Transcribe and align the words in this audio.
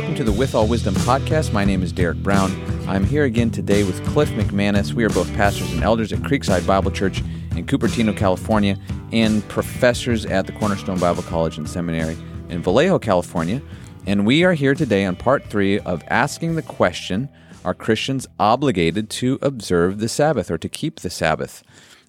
Welcome 0.00 0.16
to 0.16 0.24
the 0.24 0.32
With 0.32 0.54
All 0.54 0.66
Wisdom 0.66 0.94
podcast. 0.94 1.52
My 1.52 1.62
name 1.62 1.82
is 1.82 1.92
Derek 1.92 2.16
Brown. 2.22 2.50
I'm 2.88 3.04
here 3.04 3.24
again 3.24 3.50
today 3.50 3.84
with 3.84 4.02
Cliff 4.06 4.30
McManus. 4.30 4.94
We 4.94 5.04
are 5.04 5.10
both 5.10 5.30
pastors 5.34 5.70
and 5.74 5.82
elders 5.82 6.10
at 6.10 6.20
Creekside 6.20 6.66
Bible 6.66 6.90
Church 6.90 7.20
in 7.54 7.66
Cupertino, 7.66 8.16
California, 8.16 8.78
and 9.12 9.46
professors 9.50 10.24
at 10.24 10.46
the 10.46 10.52
Cornerstone 10.52 10.98
Bible 10.98 11.22
College 11.24 11.58
and 11.58 11.68
Seminary 11.68 12.16
in 12.48 12.62
Vallejo, 12.62 12.98
California. 12.98 13.60
And 14.06 14.24
we 14.24 14.42
are 14.42 14.54
here 14.54 14.74
today 14.74 15.04
on 15.04 15.16
part 15.16 15.44
three 15.44 15.78
of 15.80 16.02
asking 16.06 16.54
the 16.54 16.62
question 16.62 17.28
Are 17.62 17.74
Christians 17.74 18.26
obligated 18.38 19.10
to 19.10 19.38
observe 19.42 19.98
the 19.98 20.08
Sabbath 20.08 20.50
or 20.50 20.56
to 20.56 20.68
keep 20.70 21.00
the 21.00 21.10
Sabbath? 21.10 21.62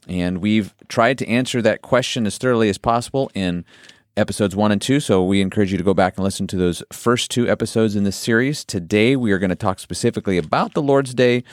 And 0.07 0.37
we've 0.37 0.73
tried 0.87 1.17
to 1.17 1.27
answer 1.27 1.61
that 1.61 1.81
question 1.81 2.25
as 2.25 2.37
thoroughly 2.37 2.69
as 2.69 2.77
possible 2.77 3.29
in 3.33 3.65
episodes 4.17 4.55
one 4.55 4.71
and 4.71 4.81
two. 4.81 4.99
So 4.99 5.23
we 5.23 5.41
encourage 5.41 5.71
you 5.71 5.77
to 5.77 5.83
go 5.83 5.93
back 5.93 6.17
and 6.17 6.23
listen 6.23 6.47
to 6.47 6.57
those 6.57 6.83
first 6.91 7.31
two 7.31 7.47
episodes 7.49 7.95
in 7.95 8.03
this 8.03 8.15
series. 8.15 8.63
Today, 8.63 9.15
we 9.15 9.31
are 9.31 9.39
going 9.39 9.49
to 9.49 9.55
talk 9.55 9.79
specifically 9.79 10.37
about 10.37 10.73
the 10.73 10.81
Lord's 10.81 11.13
Day, 11.13 11.43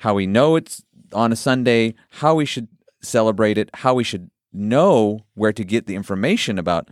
how 0.00 0.14
we 0.14 0.26
know 0.26 0.56
it's 0.56 0.82
on 1.12 1.32
a 1.32 1.36
Sunday, 1.36 1.94
how 2.10 2.34
we 2.34 2.44
should 2.44 2.68
celebrate 3.02 3.58
it, 3.58 3.70
how 3.74 3.94
we 3.94 4.04
should 4.04 4.30
know 4.52 5.20
where 5.34 5.52
to 5.52 5.64
get 5.64 5.86
the 5.86 5.94
information 5.94 6.58
about 6.58 6.88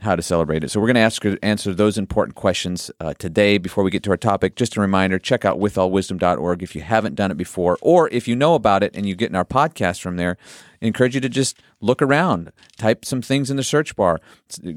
how 0.00 0.16
to 0.16 0.22
celebrate 0.22 0.64
it. 0.64 0.70
So 0.70 0.80
we're 0.80 0.86
going 0.86 0.94
to 0.94 1.00
ask 1.00 1.22
answer 1.42 1.74
those 1.74 1.98
important 1.98 2.34
questions 2.34 2.90
uh, 3.00 3.14
today 3.14 3.58
before 3.58 3.84
we 3.84 3.90
get 3.90 4.02
to 4.04 4.10
our 4.10 4.16
topic. 4.16 4.56
Just 4.56 4.76
a 4.76 4.80
reminder, 4.80 5.18
check 5.18 5.44
out 5.44 5.58
withallwisdom.org 5.58 6.62
if 6.62 6.74
you 6.74 6.80
haven't 6.80 7.14
done 7.14 7.30
it 7.30 7.36
before 7.36 7.78
or 7.80 8.08
if 8.08 8.26
you 8.26 8.34
know 8.34 8.54
about 8.54 8.82
it 8.82 8.96
and 8.96 9.06
you 9.06 9.14
get 9.14 9.30
in 9.30 9.36
our 9.36 9.44
podcast 9.44 10.00
from 10.00 10.16
there. 10.16 10.36
I 10.82 10.86
encourage 10.86 11.14
you 11.14 11.20
to 11.20 11.28
just 11.28 11.60
look 11.80 12.00
around, 12.00 12.52
type 12.78 13.04
some 13.04 13.20
things 13.20 13.50
in 13.50 13.58
the 13.58 13.62
search 13.62 13.94
bar, 13.94 14.20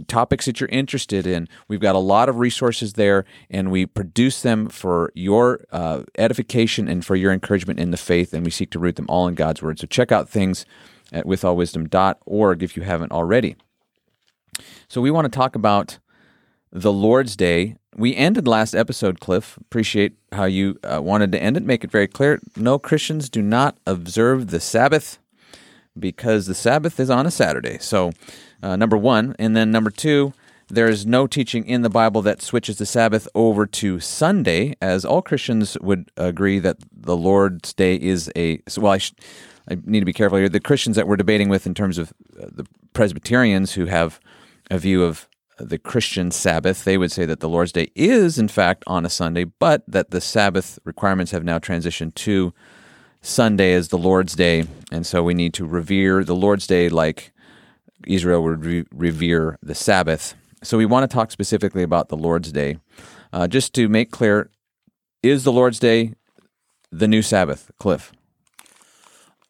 topics 0.08 0.45
that 0.45 0.59
you're 0.59 0.70
interested 0.70 1.26
in. 1.26 1.48
We've 1.70 1.80
got 1.80 1.95
a 1.95 2.00
lot 2.00 2.28
of 2.28 2.39
resources 2.39 2.94
there, 2.94 3.23
and 3.50 3.72
we 3.72 3.86
produce 3.86 4.42
them 4.42 4.67
for 4.67 5.11
your 5.16 5.61
uh, 5.72 6.03
edification 6.17 6.89
and 6.89 7.05
for 7.05 7.16
your 7.16 7.31
encouragement 7.31 7.80
in 7.80 7.92
the 7.92 7.98
faith, 7.98 8.33
and 8.33 8.44
we 8.44 8.52
seek 8.52 8.70
to 8.72 8.80
root 8.80 8.98
them 8.98 9.05
all 9.08 9.28
in 9.28 9.36
God's 9.36 9.61
Word. 9.61 9.80
So 9.80 9.88
check 9.88 10.11
out 10.11 10.28
things 10.28 10.66
at 11.14 11.26
withallwisdom.org 11.26 12.64
if 12.64 12.76
you 12.76 12.83
haven't 12.83 13.11
already. 13.14 13.55
So 14.88 15.02
we 15.02 15.11
want 15.11 15.25
to 15.25 15.36
talk 15.36 15.56
about 15.56 16.00
the 16.72 16.92
Lord's 16.92 17.36
Day. 17.36 17.75
We 17.95 18.16
ended 18.16 18.47
last 18.47 18.73
episode, 18.73 19.20
Cliff. 19.20 19.58
Appreciate 19.58 20.14
how 20.31 20.45
you 20.45 20.80
uh, 20.83 21.02
wanted 21.02 21.31
to 21.33 21.42
end 21.42 21.58
it. 21.58 21.64
Make 21.64 21.83
it 21.83 21.92
very 21.92 22.08
clear. 22.08 22.39
No 22.55 22.80
Christians 22.80 23.30
do 23.30 23.42
not 23.42 23.78
observe 23.86 24.47
the 24.47 24.59
Sabbath 24.59 25.20
because 25.97 26.47
the 26.47 26.55
Sabbath 26.55 27.00
is 27.00 27.09
on 27.09 27.28
a 27.28 27.31
Saturday. 27.31 27.78
So, 27.80 28.11
uh, 28.64 28.75
number 28.75 28.97
one. 28.97 29.36
And 29.38 29.55
then 29.55 29.70
number 29.72 29.92
two, 29.92 30.33
there 30.67 30.88
is 30.88 31.05
no 31.05 31.27
teaching 31.27 31.67
in 31.67 31.83
the 31.83 31.89
Bible 31.89 32.23
that 32.23 32.42
switches 32.42 32.77
the 32.77 32.86
Sabbath 32.86 33.27
over 33.36 33.67
to 33.67 34.00
Sunday, 34.00 34.75
as 34.81 35.05
all 35.05 35.22
Christians 35.22 35.77
would 35.81 36.09
agree 36.17 36.58
that 36.59 36.77
the 36.92 37.16
Lord's 37.16 37.73
Day 37.73 37.95
is 37.95 38.31
a. 38.36 38.59
Well, 38.77 38.94
I, 38.94 38.98
sh- 38.98 39.14
I 39.70 39.77
need 39.86 40.00
to 40.00 40.05
be 40.05 40.14
careful 40.14 40.39
here. 40.39 40.50
The 40.50 40.59
Christians 40.59 40.95
that 40.95 41.08
we're 41.08 41.17
debating 41.17 41.50
with, 41.50 41.67
in 41.67 41.75
terms 41.75 42.00
of 42.00 42.11
uh, 42.42 42.48
the 42.52 42.66
Presbyterians 42.94 43.73
who 43.73 43.86
have 43.86 44.20
a 44.69 44.78
view 44.78 45.03
of 45.03 45.28
the 45.59 45.78
Christian 45.78 46.31
Sabbath, 46.31 46.83
they 46.83 46.97
would 46.97 47.11
say 47.11 47.25
that 47.25 47.39
the 47.39 47.50
Lord's 47.50 47.72
Day 47.72 47.92
is, 47.95 48.38
in 48.39 48.47
fact, 48.47 48.83
on 48.88 49.05
a 49.05 49.09
Sunday, 49.09 49.44
but 49.44 49.83
that 49.88 50.11
the 50.11 50.22
Sabbath 50.22 50.80
requirements 50.83 51.31
have 51.31 51.44
now 51.44 51.59
transitioned 51.59 52.16
to 52.16 52.53
Sunday 53.22 53.73
as 53.73 53.89
the 53.89 53.97
Lord's 53.97 54.36
Day. 54.36 54.66
And 54.92 55.05
so 55.05 55.23
we 55.23 55.33
need 55.33 55.53
to 55.55 55.66
revere 55.66 56.23
the 56.23 56.36
Lord's 56.36 56.67
Day 56.67 56.89
like 56.89 57.31
Israel 58.05 58.44
would 58.44 58.66
re- 58.66 58.86
revere 58.92 59.58
the 59.61 59.75
Sabbath. 59.75 60.36
So 60.64 60.77
we 60.77 60.86
want 60.86 61.09
to 61.09 61.14
talk 61.14 61.32
specifically 61.32 61.83
about 61.83 62.09
the 62.09 62.17
Lord's 62.17 62.52
Day. 62.52 62.77
Uh, 63.32 63.48
just 63.48 63.73
to 63.76 63.88
make 63.88 64.11
clear, 64.11 64.49
is 65.21 65.43
the 65.43 65.52
Lord's 65.52 65.80
Day 65.80 66.14
the 66.92 67.08
new 67.08 67.21
Sabbath, 67.21 67.71
Cliff? 67.80 68.11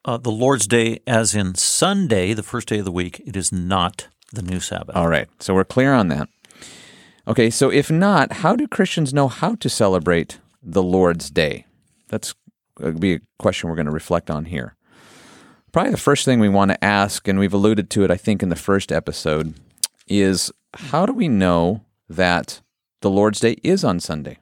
Uh, 0.05 0.17
the 0.17 0.31
Lord's 0.31 0.67
Day, 0.67 0.99
as 1.07 1.33
in 1.33 1.55
Sunday, 1.55 2.33
the 2.33 2.43
first 2.43 2.67
day 2.67 2.79
of 2.79 2.85
the 2.85 2.91
week, 2.91 3.21
it 3.25 3.35
is 3.35 3.51
not 3.51 4.07
the 4.33 4.41
new 4.41 4.59
Sabbath. 4.59 4.95
All 4.95 5.07
right. 5.07 5.29
So 5.39 5.53
we're 5.53 5.63
clear 5.63 5.93
on 5.93 6.09
that. 6.09 6.27
Okay. 7.27 7.49
So 7.49 7.69
if 7.69 7.89
not, 7.89 8.33
how 8.33 8.55
do 8.55 8.67
Christians 8.67 9.13
know 9.13 9.27
how 9.29 9.55
to 9.55 9.69
celebrate 9.69 10.39
the 10.61 10.83
Lord's 10.83 11.29
Day? 11.29 11.65
That's 12.09 12.35
to 12.79 12.91
be 12.91 13.13
a 13.13 13.21
question 13.39 13.69
we're 13.69 13.75
going 13.75 13.85
to 13.85 13.91
reflect 13.91 14.29
on 14.29 14.45
here. 14.45 14.75
Probably 15.71 15.91
the 15.91 15.97
first 15.97 16.25
thing 16.25 16.39
we 16.39 16.49
want 16.49 16.71
to 16.71 16.83
ask, 16.83 17.27
and 17.27 17.39
we've 17.39 17.53
alluded 17.53 17.89
to 17.91 18.03
it, 18.03 18.11
I 18.11 18.17
think, 18.17 18.43
in 18.43 18.49
the 18.49 18.55
first 18.55 18.91
episode, 18.91 19.55
is 20.07 20.51
how 20.73 21.05
do 21.05 21.13
we 21.13 21.27
know 21.27 21.83
that 22.07 22.61
the 23.01 23.09
Lord's 23.09 23.39
Day 23.39 23.57
is 23.63 23.83
on 23.83 23.99
Sunday? 23.99 24.37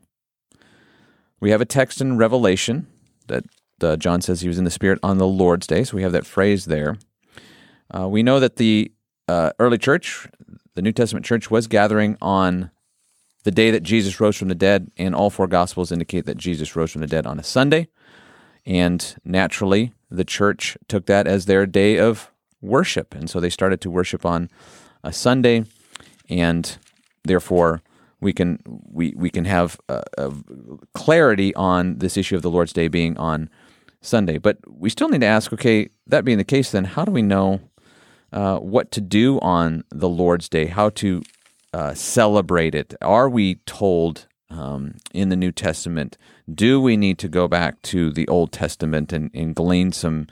We 1.39 1.51
have 1.51 1.61
a 1.61 1.65
text 1.65 2.01
in 2.01 2.17
Revelation 2.17 2.87
that 3.27 3.45
uh, 3.81 3.95
John 3.95 4.21
says 4.21 4.41
he 4.41 4.47
was 4.47 4.57
in 4.57 4.65
the 4.65 4.71
Spirit 4.71 4.99
on 5.01 5.17
the 5.17 5.27
Lord's 5.27 5.67
Day, 5.67 5.83
so 5.83 5.95
we 5.95 6.03
have 6.03 6.11
that 6.11 6.25
phrase 6.25 6.65
there. 6.65 6.97
Uh, 7.89 8.07
we 8.07 8.23
know 8.23 8.39
that 8.39 8.57
the 8.57 8.91
uh, 9.31 9.51
early 9.59 9.77
church, 9.77 10.27
the 10.75 10.81
New 10.81 10.91
Testament 10.91 11.25
church, 11.25 11.49
was 11.49 11.67
gathering 11.67 12.17
on 12.21 12.69
the 13.43 13.51
day 13.51 13.71
that 13.71 13.81
Jesus 13.81 14.19
rose 14.19 14.35
from 14.35 14.49
the 14.49 14.55
dead, 14.55 14.91
and 14.97 15.15
all 15.15 15.29
four 15.29 15.47
Gospels 15.47 15.91
indicate 15.91 16.25
that 16.25 16.37
Jesus 16.37 16.75
rose 16.75 16.91
from 16.91 17.01
the 17.01 17.07
dead 17.07 17.25
on 17.25 17.39
a 17.39 17.43
Sunday. 17.43 17.87
And 18.65 19.15
naturally, 19.23 19.93
the 20.09 20.25
church 20.25 20.77
took 20.89 21.05
that 21.05 21.27
as 21.27 21.45
their 21.45 21.65
day 21.65 21.97
of 21.97 22.29
worship. 22.61 23.15
And 23.15 23.29
so 23.29 23.39
they 23.39 23.49
started 23.49 23.79
to 23.81 23.89
worship 23.89 24.25
on 24.25 24.49
a 25.03 25.13
Sunday, 25.13 25.63
and 26.29 26.77
therefore, 27.23 27.81
we 28.19 28.33
can 28.33 28.59
we, 28.65 29.13
we 29.15 29.29
can 29.29 29.45
have 29.45 29.79
a, 29.87 30.03
a 30.17 30.31
clarity 30.93 31.55
on 31.55 31.99
this 31.99 32.17
issue 32.17 32.35
of 32.35 32.41
the 32.41 32.51
Lord's 32.51 32.73
Day 32.73 32.89
being 32.89 33.17
on 33.17 33.49
Sunday. 34.01 34.37
But 34.37 34.57
we 34.67 34.89
still 34.89 35.09
need 35.09 35.21
to 35.21 35.27
ask, 35.27 35.53
okay, 35.53 35.89
that 36.05 36.25
being 36.25 36.37
the 36.37 36.43
case, 36.43 36.71
then 36.71 36.83
how 36.83 37.05
do 37.05 37.11
we 37.11 37.21
know 37.21 37.61
uh, 38.31 38.57
what 38.59 38.91
to 38.91 39.01
do 39.01 39.39
on 39.39 39.83
the 39.89 40.09
Lord's 40.09 40.49
Day, 40.49 40.67
how 40.67 40.89
to 40.89 41.21
uh, 41.73 41.93
celebrate 41.93 42.75
it? 42.75 42.93
Are 43.01 43.29
we 43.29 43.55
told 43.65 44.27
um, 44.49 44.95
in 45.13 45.29
the 45.29 45.35
New 45.35 45.51
Testament? 45.51 46.17
Do 46.53 46.81
we 46.81 46.97
need 46.97 47.17
to 47.19 47.29
go 47.29 47.47
back 47.47 47.81
to 47.83 48.11
the 48.11 48.27
Old 48.27 48.51
Testament 48.51 49.13
and, 49.13 49.31
and 49.33 49.55
glean 49.55 49.91
some 49.91 50.27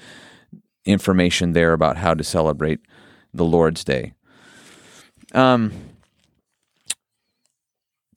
information 0.86 1.54
there 1.54 1.74
about 1.74 1.98
how 1.98 2.14
to 2.14 2.24
celebrate 2.24 2.80
the 3.34 3.46
Lord's 3.46 3.84
Day? 3.84 4.14
Um, 5.34 5.72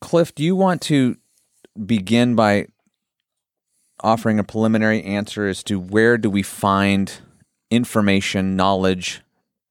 Cliff, 0.01 0.33
do 0.33 0.43
you 0.43 0.55
want 0.55 0.81
to 0.83 1.17
begin 1.85 2.35
by 2.35 2.67
offering 4.01 4.39
a 4.39 4.43
preliminary 4.43 5.03
answer 5.03 5.47
as 5.47 5.63
to 5.63 5.79
where 5.79 6.17
do 6.17 6.29
we 6.29 6.43
find 6.43 7.21
information, 7.71 8.55
knowledge, 8.55 9.21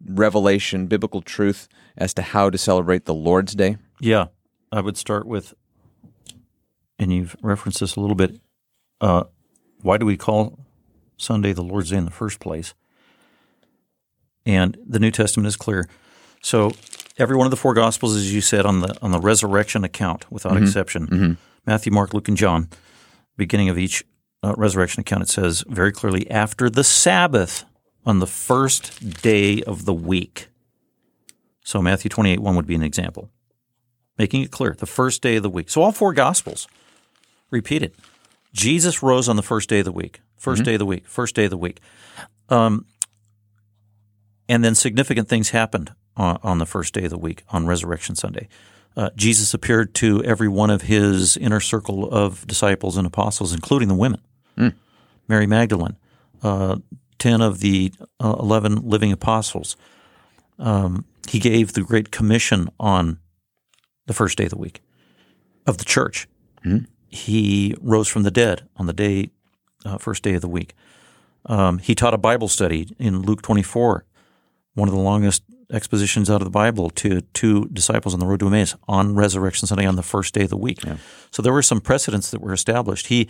revelation, 0.07 0.87
biblical 0.87 1.23
truth 1.23 1.69
as 1.97 2.15
to 2.15 2.23
how 2.23 2.51
to 2.51 2.59
celebrate 2.59 3.05
the 3.05 3.15
Lord's 3.15 3.55
Day? 3.55 3.77
Yeah, 4.01 4.27
I 4.71 4.81
would 4.81 4.97
start 4.97 5.27
with, 5.27 5.55
and 6.99 7.13
you've 7.13 7.37
referenced 7.43 7.81
this 7.81 7.97
a 7.97 8.01
little 8.01 8.17
bit. 8.17 8.41
Uh, 9.01 9.25
why 9.83 9.99
do 9.99 10.07
we 10.07 10.17
call 10.17 10.59
Sunday 11.17 11.53
the 11.53 11.63
Lord's 11.63 11.91
Day 11.91 11.97
in 11.97 12.05
the 12.05 12.11
first 12.11 12.41
place? 12.41 12.75
And 14.45 14.77
the 14.87 14.99
New 14.99 15.11
Testament 15.11 15.47
is 15.47 15.57
clear. 15.57 15.89
So 16.43 16.73
every 17.19 17.37
one 17.37 17.47
of 17.47 17.51
the 17.51 17.57
four 17.57 17.75
Gospels, 17.75 18.17
as 18.17 18.35
you 18.35 18.41
said, 18.41 18.67
on 18.67 18.81
the 18.81 18.97
on 19.03 19.13
the 19.13 19.21
resurrection 19.21 19.85
account, 19.85 20.31
without 20.31 20.55
mm-hmm. 20.55 20.65
exception, 20.65 21.07
mm-hmm. 21.07 21.33
Matthew, 21.67 21.93
Mark, 21.93 22.13
Luke, 22.13 22.29
and 22.29 22.37
John, 22.37 22.69
beginning 23.37 23.69
of 23.69 23.79
each 23.79 24.05
uh, 24.43 24.55
resurrection 24.57 25.01
account, 25.01 25.23
it 25.23 25.29
says 25.29 25.65
very 25.69 25.93
clearly, 25.93 26.29
after 26.31 26.69
the 26.69 26.83
Sabbath, 26.83 27.65
on 28.05 28.19
the 28.19 28.27
first 28.27 29.23
day 29.23 29.63
of 29.63 29.85
the 29.85 29.95
week. 29.95 30.49
So 31.65 31.81
Matthew 31.81 32.09
28 32.09 32.41
1 32.41 32.57
would 32.57 32.67
be 32.67 32.75
an 32.75 32.83
example, 32.83 33.31
making 34.19 34.43
it 34.43 34.51
clear 34.51 34.75
the 34.77 34.87
first 34.87 35.23
day 35.23 35.37
of 35.37 35.43
the 35.43 35.51
week. 35.51 35.71
So 35.71 35.83
all 35.83 35.93
four 35.93 36.13
Gospels 36.13 36.67
repeat 37.51 37.83
it. 37.83 37.95
Jesus 38.53 39.03
rose 39.03 39.29
on 39.29 39.37
the 39.37 39.43
first 39.43 39.69
day 39.69 39.79
of 39.79 39.85
the 39.85 39.93
week, 39.93 40.21
1st 40.41 40.55
mm-hmm. 40.55 40.63
day 40.65 40.75
of 40.75 40.79
the 40.81 40.87
week, 40.87 41.07
first 41.07 41.35
day 41.35 41.45
of 41.45 41.51
the 41.51 41.57
week. 41.57 41.81
Um, 42.49 42.87
and 44.49 44.63
then 44.63 44.75
significant 44.75 45.29
things 45.29 45.51
happened 45.51 45.93
on, 46.17 46.39
on, 46.43 46.59
the 46.59 46.67
first 46.67 46.93
day 46.93 47.05
of 47.05 47.11
the 47.11 47.19
week, 47.19 47.45
on 47.49 47.67
Resurrection 47.67 48.15
Sunday. 48.15 48.49
Uh, 48.95 49.09
Jesus 49.17 49.55
appeared 49.55 49.95
to 49.95 50.23
every 50.25 50.49
one 50.49 50.69
of 50.69 50.83
his 50.83 51.39
inner 51.39 51.61
circle 51.61 52.13
of 52.13 52.47
disciples 52.47 52.99
and 52.99 53.07
apostles, 53.07 53.55
including 53.55 53.89
the 53.89 53.95
women. 53.95 54.21
Mm. 54.59 54.75
Mary 55.29 55.47
Magdalene, 55.47 55.97
uh, 56.43 56.77
10 57.23 57.41
of 57.41 57.61
the 57.61 57.93
uh, 58.19 58.35
11 58.41 58.81
living 58.83 59.13
apostles. 59.13 59.77
Um, 60.59 61.05
he 61.29 61.39
gave 61.39 61.73
the 61.73 61.83
Great 61.83 62.11
Commission 62.11 62.69
on 62.81 63.21
the 64.07 64.13
first 64.13 64.37
day 64.37 64.45
of 64.45 64.51
the 64.51 64.59
week 64.59 64.81
of 65.65 65.79
the 65.79 65.85
church. 65.85 66.27
Mm-hmm. 66.65 66.87
He 67.07 67.77
rose 67.81 68.09
from 68.09 68.25
the 68.25 68.33
dead 68.33 68.69
on 68.77 68.87
the 68.87 68.93
day, 68.93 69.31
uh, 69.85 69.99
first 69.99 70.25
day 70.25 70.35
of 70.35 70.41
the 70.41 70.49
week. 70.49 70.75
Um, 71.47 71.79
he 71.79 71.95
taught 71.95 72.13
a 72.13 72.19
Bible 72.19 72.49
study 72.49 72.89
in 72.99 73.23
Luke 73.23 73.43
24 73.43 74.05
one 74.75 74.89
of 74.89 74.95
the 74.95 75.01
longest 75.01 75.45
expositions 75.71 76.29
out 76.29 76.41
of 76.41 76.45
the 76.45 76.51
Bible 76.51 76.91
to 76.91 77.21
two 77.35 77.69
disciples 77.73 78.15
on 78.15 78.21
the 78.21 78.27
road 78.27 78.41
to 78.41 78.47
Emmaus 78.47 78.75
on 78.89 79.15
Resurrection 79.15 79.69
Sunday 79.69 79.87
on 79.87 79.95
the 79.95 80.03
first 80.03 80.35
day 80.35 80.43
of 80.43 80.51
the 80.51 80.57
week. 80.57 80.83
Yeah. 80.83 80.97
So 81.31 81.41
there 81.41 81.53
were 81.53 81.63
some 81.63 81.81
precedents 81.81 82.33
that 82.33 82.41
were 82.41 82.53
established. 82.53 83.09
He 83.09 83.29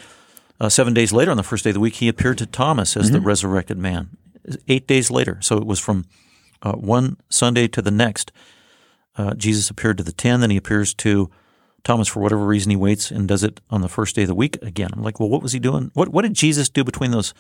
uh, 0.63 0.69
seven 0.69 0.95
days 0.95 1.13
later 1.13 1.33
on 1.33 1.37
the 1.37 1.43
first 1.43 1.65
day 1.65 1.71
of 1.71 1.75
the 1.75 1.81
week, 1.81 1.97
he 1.97 2.07
appeared 2.07 2.39
to 2.39 2.47
Thomas 2.47 2.97
as 2.97 3.07
mm-hmm. 3.07 3.15
the 3.15 3.21
resurrected 3.21 3.79
man. 3.79 4.11
Eight 4.69 4.87
days 4.87 5.11
later, 5.11 5.39
so 5.41 5.57
it 5.57 5.67
was 5.67 5.81
from 5.81 6.07
uh, 6.63 6.73
one 6.73 7.17
Sunday 7.29 7.67
to 7.69 7.83
the 7.83 7.91
next. 7.91 8.31
Uh, 9.17 9.35
Jesus 9.35 9.71
appeared 9.71 9.99
to 9.99 10.05
the 10.05 10.13
ten, 10.13 10.41
then 10.41 10.51
he 10.51 10.57
appears 10.57 10.95
to 10.95 11.31
Thomas 11.83 12.07
for 12.07 12.21
whatever 12.21 12.47
reason 12.47 12.71
he 12.71 12.77
waits 12.77 13.11
and 13.11 13.27
does 13.27 13.43
it 13.43 13.61
on 13.71 13.81
the 13.81 13.89
first 13.89 14.15
day 14.15 14.23
of 14.23 14.29
the 14.29 14.35
week 14.37 14.57
again. 14.63 14.91
I'm 14.93 15.03
like, 15.03 15.19
well, 15.19 15.29
what 15.29 15.43
was 15.43 15.53
he 15.53 15.59
doing? 15.59 15.91
What 15.95 16.11
what 16.11 16.23
did 16.23 16.35
Jesus 16.35 16.69
do 16.69 16.85
between 16.85 17.11
those? 17.11 17.35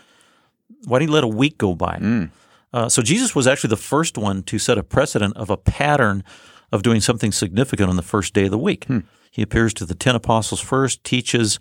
Why 0.86 0.98
did 0.98 1.08
he 1.08 1.12
let 1.12 1.24
a 1.24 1.28
week 1.28 1.58
go 1.58 1.76
by? 1.76 1.98
Mm. 2.00 2.30
Uh, 2.72 2.88
so 2.88 3.02
Jesus 3.02 3.34
was 3.34 3.46
actually 3.46 3.70
the 3.70 3.76
first 3.76 4.18
one 4.18 4.42
to 4.44 4.58
set 4.58 4.78
a 4.78 4.82
precedent 4.82 5.36
of 5.36 5.48
a 5.48 5.56
pattern 5.56 6.24
of 6.72 6.82
doing 6.82 7.00
something 7.00 7.30
significant 7.30 7.88
on 7.88 7.96
the 7.96 8.02
first 8.02 8.34
day 8.34 8.46
of 8.46 8.50
the 8.50 8.58
week. 8.58 8.86
Hmm. 8.86 9.00
He 9.30 9.42
appears 9.42 9.74
to 9.74 9.84
the 9.84 9.94
ten 9.94 10.14
apostles 10.14 10.60
first, 10.60 11.04
teaches, 11.04 11.58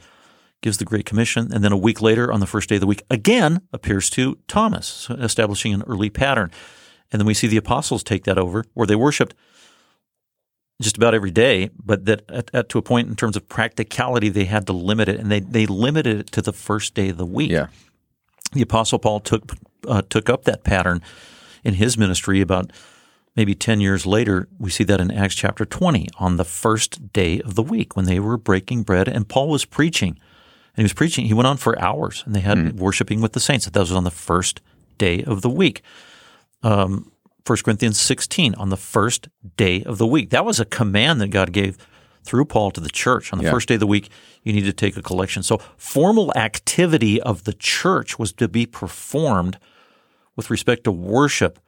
gives 0.62 0.78
the 0.78 0.86
Great 0.86 1.06
Commission, 1.06 1.52
and 1.54 1.64
then 1.64 1.72
a 1.72 1.78
week 1.78 2.02
later, 2.02 2.32
on 2.32 2.40
the 2.40 2.48
first 2.48 2.70
day 2.70 2.76
of 2.76 2.82
the 2.82 2.88
week, 2.88 3.04
again 3.10 3.62
appears 3.74 4.10
to 4.12 4.38
Thomas, 4.48 5.10
establishing 5.10 5.74
an 5.74 5.84
early 5.84 6.10
pattern. 6.10 6.52
And 7.12 7.20
then 7.20 7.26
we 7.26 7.34
see 7.34 7.48
the 7.48 7.58
apostles 7.58 8.04
take 8.04 8.24
that 8.24 8.38
over, 8.38 8.64
where 8.74 8.88
they 8.88 8.96
worshipped 8.96 9.36
just 10.82 10.98
about 10.98 11.14
every 11.14 11.32
day, 11.32 11.70
but 11.78 12.06
that 12.06 12.30
at, 12.30 12.50
at, 12.54 12.70
to 12.70 12.78
a 12.78 12.82
point 12.82 13.08
in 13.08 13.16
terms 13.16 13.36
of 13.36 13.48
practicality, 13.48 14.30
they 14.30 14.46
had 14.46 14.66
to 14.68 14.74
limit 14.74 15.10
it, 15.10 15.20
and 15.20 15.32
they 15.32 15.40
they 15.40 15.66
limited 15.66 16.20
it 16.20 16.32
to 16.32 16.42
the 16.42 16.54
first 16.54 16.94
day 16.94 17.10
of 17.10 17.18
the 17.18 17.26
week. 17.26 17.52
Yeah. 17.52 17.68
The 18.54 18.62
apostle 18.62 19.00
Paul 19.00 19.20
took 19.20 19.54
uh, 19.88 20.02
took 20.10 20.30
up 20.30 20.44
that 20.46 20.64
pattern 20.64 21.02
in 21.64 21.76
his 21.76 21.98
ministry 21.98 22.42
about 22.42 22.72
maybe 23.36 23.56
10 23.56 23.80
years 23.80 24.06
later, 24.06 24.48
we 24.60 24.70
see 24.70 24.84
that 24.84 25.00
in 25.00 25.12
Acts 25.12 25.36
chapter 25.36 25.66
20 25.66 26.08
on 26.20 26.38
the 26.38 26.44
first 26.44 27.14
day 27.14 27.40
of 27.42 27.56
the 27.56 27.64
week 27.64 27.96
when 27.96 28.06
they 28.06 28.20
were 28.20 28.38
breaking 28.38 28.84
bread 28.84 29.08
and 29.08 29.28
Paul 29.28 29.50
was 29.50 29.66
preaching. 29.66 30.20
And 30.76 30.78
he 30.78 30.84
was 30.84 30.94
preaching, 30.94 31.26
he 31.26 31.34
went 31.34 31.48
on 31.48 31.58
for 31.58 31.80
hours 31.82 32.24
and 32.26 32.36
they 32.36 32.40
had 32.40 32.58
mm. 32.58 32.74
worshiping 32.74 33.22
with 33.22 33.34
the 33.34 33.40
saints. 33.40 33.66
That 33.66 33.80
was 33.80 33.92
on 33.92 34.04
the 34.04 34.12
first 34.12 34.62
day 34.98 35.24
of 35.24 35.42
the 35.42 35.50
week. 35.50 35.82
Um, 36.64 37.12
1 37.46 37.58
Corinthians 37.66 38.00
16 38.00 38.56
on 38.56 38.70
the 38.70 38.78
first 38.78 39.28
day 39.58 39.84
of 39.84 39.98
the 39.98 40.08
week. 40.08 40.30
That 40.30 40.46
was 40.46 40.60
a 40.60 40.66
command 40.66 41.20
that 41.22 41.30
God 41.30 41.52
gave 41.52 41.78
through 42.24 42.46
Paul 42.46 42.72
to 42.72 42.82
the 42.82 42.90
church. 42.90 43.34
On 43.34 43.40
the 43.40 43.46
yeah. 43.46 43.52
first 43.52 43.68
day 43.68 43.74
of 43.76 43.80
the 43.80 43.88
week, 43.88 44.10
you 44.44 44.54
need 44.54 44.66
to 44.66 44.74
take 44.74 44.96
a 44.96 45.02
collection. 45.02 45.44
So, 45.44 45.58
formal 45.76 46.32
activity 46.36 47.22
of 47.22 47.44
the 47.44 47.54
church 47.54 48.20
was 48.20 48.32
to 48.34 48.48
be 48.48 48.66
performed 48.66 49.58
with 50.36 50.50
respect 50.50 50.84
to 50.86 50.92
worship 50.92 51.60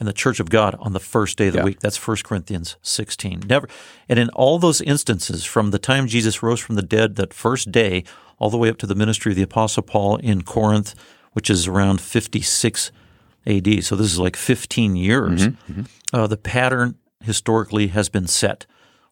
in 0.00 0.06
the 0.06 0.12
church 0.12 0.40
of 0.40 0.50
God 0.50 0.76
on 0.78 0.92
the 0.92 1.00
first 1.00 1.38
day 1.38 1.46
of 1.46 1.52
the 1.52 1.60
yeah. 1.60 1.64
week. 1.64 1.80
That's 1.80 2.06
1 2.06 2.18
Corinthians 2.24 2.76
16. 2.82 3.44
Never, 3.46 3.68
and 4.08 4.18
in 4.18 4.28
all 4.30 4.58
those 4.58 4.80
instances, 4.80 5.44
from 5.44 5.70
the 5.70 5.78
time 5.78 6.06
Jesus 6.06 6.42
rose 6.42 6.60
from 6.60 6.74
the 6.74 6.82
dead, 6.82 7.16
that 7.16 7.32
first 7.32 7.72
day, 7.72 8.04
all 8.38 8.50
the 8.50 8.58
way 8.58 8.68
up 8.68 8.78
to 8.78 8.86
the 8.86 8.94
ministry 8.94 9.32
of 9.32 9.36
the 9.36 9.42
Apostle 9.42 9.82
Paul 9.82 10.16
in 10.16 10.42
Corinth, 10.42 10.94
which 11.32 11.50
is 11.50 11.66
around 11.66 12.00
56 12.00 12.92
AD. 13.46 13.84
So 13.84 13.96
this 13.96 14.12
is 14.12 14.18
like 14.18 14.36
15 14.36 14.96
years. 14.96 15.48
Mm-hmm, 15.48 15.72
mm-hmm. 15.72 16.16
Uh, 16.16 16.26
the 16.26 16.36
pattern 16.36 16.96
historically 17.22 17.88
has 17.88 18.08
been 18.08 18.26
set. 18.26 18.66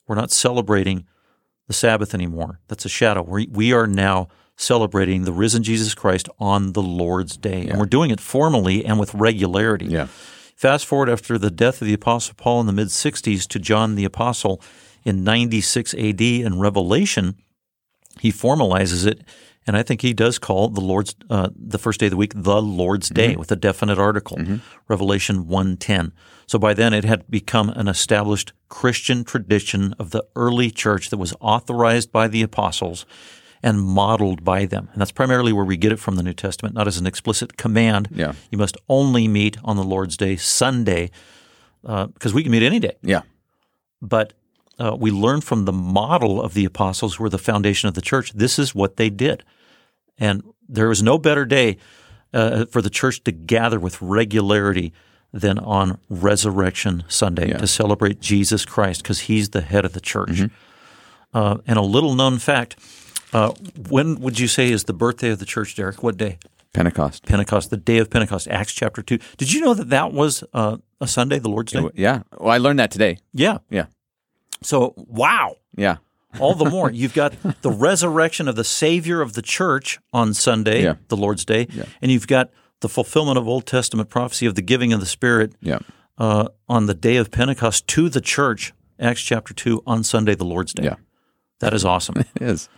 We're 0.06 0.16
not 0.16 0.30
celebrating 0.30 1.06
the 1.66 1.72
Sabbath 1.74 2.14
anymore. 2.14 2.60
That's 2.68 2.84
a 2.84 2.88
shadow. 2.88 3.22
We, 3.22 3.48
we 3.50 3.72
are 3.72 3.86
now 3.86 4.28
celebrating 4.56 5.24
the 5.24 5.32
risen 5.32 5.62
Jesus 5.62 5.94
Christ 5.94 6.28
on 6.38 6.72
the 6.72 6.82
Lord's 6.82 7.36
Day. 7.36 7.64
Yeah. 7.64 7.70
And 7.70 7.78
we're 7.78 7.86
doing 7.86 8.10
it 8.10 8.20
formally 8.20 8.84
and 8.84 8.98
with 8.98 9.14
regularity. 9.14 9.86
Yeah. 9.86 10.08
Fast 10.54 10.86
forward 10.86 11.08
after 11.08 11.38
the 11.38 11.50
death 11.50 11.80
of 11.80 11.88
the 11.88 11.94
Apostle 11.94 12.34
Paul 12.36 12.60
in 12.60 12.66
the 12.66 12.72
mid 12.72 12.88
60s 12.88 13.48
to 13.48 13.58
John 13.58 13.94
the 13.94 14.04
Apostle 14.04 14.60
in 15.04 15.24
96 15.24 15.94
AD 15.94 16.20
in 16.20 16.60
Revelation, 16.60 17.36
he 18.20 18.30
formalizes 18.30 19.06
it 19.06 19.22
and 19.66 19.76
I 19.76 19.82
think 19.82 20.02
he 20.02 20.12
does 20.12 20.38
call 20.38 20.68
the 20.68 20.80
Lord's 20.80 21.14
uh, 21.30 21.50
the 21.54 21.78
first 21.78 22.00
day 22.00 22.06
of 22.06 22.10
the 22.10 22.16
week 22.16 22.32
the 22.34 22.60
Lord's 22.60 23.08
Day 23.08 23.30
mm-hmm. 23.30 23.38
with 23.38 23.52
a 23.52 23.56
definite 23.56 23.98
article, 23.98 24.36
mm-hmm. 24.38 24.56
Revelation 24.88 25.44
1:10. 25.44 26.12
So 26.46 26.58
by 26.58 26.74
then 26.74 26.92
it 26.92 27.04
had 27.04 27.30
become 27.30 27.70
an 27.70 27.88
established 27.88 28.52
Christian 28.68 29.24
tradition 29.24 29.94
of 29.98 30.10
the 30.10 30.24
early 30.34 30.70
church 30.70 31.10
that 31.10 31.18
was 31.18 31.34
authorized 31.40 32.10
by 32.10 32.28
the 32.28 32.42
apostles 32.42 33.06
and 33.62 33.80
modeled 33.80 34.42
by 34.42 34.66
them. 34.66 34.88
And 34.92 35.00
that's 35.00 35.12
primarily 35.12 35.52
where 35.52 35.64
we 35.64 35.76
get 35.76 35.92
it 35.92 36.00
from 36.00 36.16
the 36.16 36.22
New 36.22 36.34
Testament, 36.34 36.74
not 36.74 36.88
as 36.88 36.98
an 36.98 37.06
explicit 37.06 37.56
command. 37.56 38.08
Yeah. 38.10 38.32
You 38.50 38.58
must 38.58 38.76
only 38.88 39.28
meet 39.28 39.56
on 39.62 39.76
the 39.76 39.84
Lord's 39.84 40.16
Day, 40.16 40.34
Sunday, 40.34 41.12
because 41.82 42.32
uh, 42.32 42.34
we 42.34 42.42
can 42.42 42.50
meet 42.50 42.64
any 42.64 42.80
day. 42.80 42.96
Yeah. 43.02 43.22
But 44.00 44.32
uh, 44.82 44.96
we 44.96 45.12
learn 45.12 45.40
from 45.40 45.64
the 45.64 45.72
model 45.72 46.42
of 46.42 46.54
the 46.54 46.64
apostles 46.64 47.14
who 47.14 47.22
were 47.22 47.30
the 47.30 47.38
foundation 47.38 47.88
of 47.88 47.94
the 47.94 48.00
church. 48.00 48.32
This 48.32 48.58
is 48.58 48.74
what 48.74 48.96
they 48.96 49.10
did. 49.10 49.44
And 50.18 50.42
there 50.68 50.90
is 50.90 51.02
no 51.02 51.18
better 51.18 51.44
day 51.44 51.76
uh, 52.34 52.64
for 52.66 52.82
the 52.82 52.90
church 52.90 53.22
to 53.24 53.32
gather 53.32 53.78
with 53.78 54.02
regularity 54.02 54.92
than 55.32 55.58
on 55.58 55.98
Resurrection 56.08 57.04
Sunday 57.06 57.50
yeah. 57.50 57.58
to 57.58 57.66
celebrate 57.66 58.20
Jesus 58.20 58.64
Christ 58.64 59.02
because 59.02 59.20
he's 59.20 59.50
the 59.50 59.60
head 59.60 59.84
of 59.84 59.92
the 59.92 60.00
church. 60.00 60.30
Mm-hmm. 60.30 61.36
Uh, 61.36 61.58
and 61.66 61.78
a 61.78 61.82
little 61.82 62.14
known 62.14 62.38
fact 62.38 62.76
uh, 63.32 63.52
when 63.88 64.20
would 64.20 64.38
you 64.38 64.48
say 64.48 64.70
is 64.70 64.84
the 64.84 64.92
birthday 64.92 65.30
of 65.30 65.38
the 65.38 65.46
church, 65.46 65.76
Derek? 65.76 66.02
What 66.02 66.16
day? 66.16 66.38
Pentecost. 66.74 67.24
Pentecost, 67.24 67.70
the 67.70 67.76
day 67.76 67.98
of 67.98 68.10
Pentecost, 68.10 68.48
Acts 68.48 68.72
chapter 68.72 69.00
2. 69.00 69.18
Did 69.36 69.52
you 69.52 69.60
know 69.60 69.74
that 69.74 69.90
that 69.90 70.12
was 70.12 70.42
uh, 70.52 70.78
a 71.00 71.06
Sunday, 71.06 71.38
the 71.38 71.48
Lord's 71.48 71.72
Day? 71.72 71.88
Yeah. 71.94 72.22
Well, 72.38 72.50
I 72.50 72.58
learned 72.58 72.78
that 72.78 72.90
today. 72.90 73.18
Yeah. 73.32 73.58
Yeah. 73.70 73.86
So, 74.62 74.94
wow. 74.96 75.56
Yeah. 75.76 75.96
All 76.38 76.54
the 76.54 76.64
more. 76.64 76.90
You've 76.92 77.14
got 77.14 77.34
the 77.62 77.70
resurrection 77.70 78.48
of 78.48 78.56
the 78.56 78.64
Savior 78.64 79.20
of 79.20 79.34
the 79.34 79.42
church 79.42 79.98
on 80.12 80.34
Sunday, 80.34 80.84
yeah. 80.84 80.94
the 81.08 81.16
Lord's 81.16 81.44
Day, 81.44 81.66
yeah. 81.70 81.84
and 82.00 82.10
you've 82.10 82.26
got 82.26 82.50
the 82.80 82.88
fulfillment 82.88 83.38
of 83.38 83.48
Old 83.48 83.66
Testament 83.66 84.08
prophecy 84.08 84.46
of 84.46 84.54
the 84.54 84.62
giving 84.62 84.92
of 84.92 85.00
the 85.00 85.06
Spirit 85.06 85.54
yeah. 85.60 85.78
uh, 86.18 86.48
on 86.68 86.86
the 86.86 86.94
day 86.94 87.16
of 87.16 87.30
Pentecost 87.30 87.86
to 87.88 88.08
the 88.08 88.20
church, 88.20 88.72
Acts 88.98 89.22
chapter 89.22 89.54
2, 89.54 89.82
on 89.86 90.04
Sunday, 90.04 90.34
the 90.34 90.44
Lord's 90.44 90.72
Day. 90.72 90.84
Yeah. 90.84 90.96
That 91.60 91.74
is 91.74 91.84
awesome. 91.84 92.16
it 92.34 92.42
is. 92.42 92.68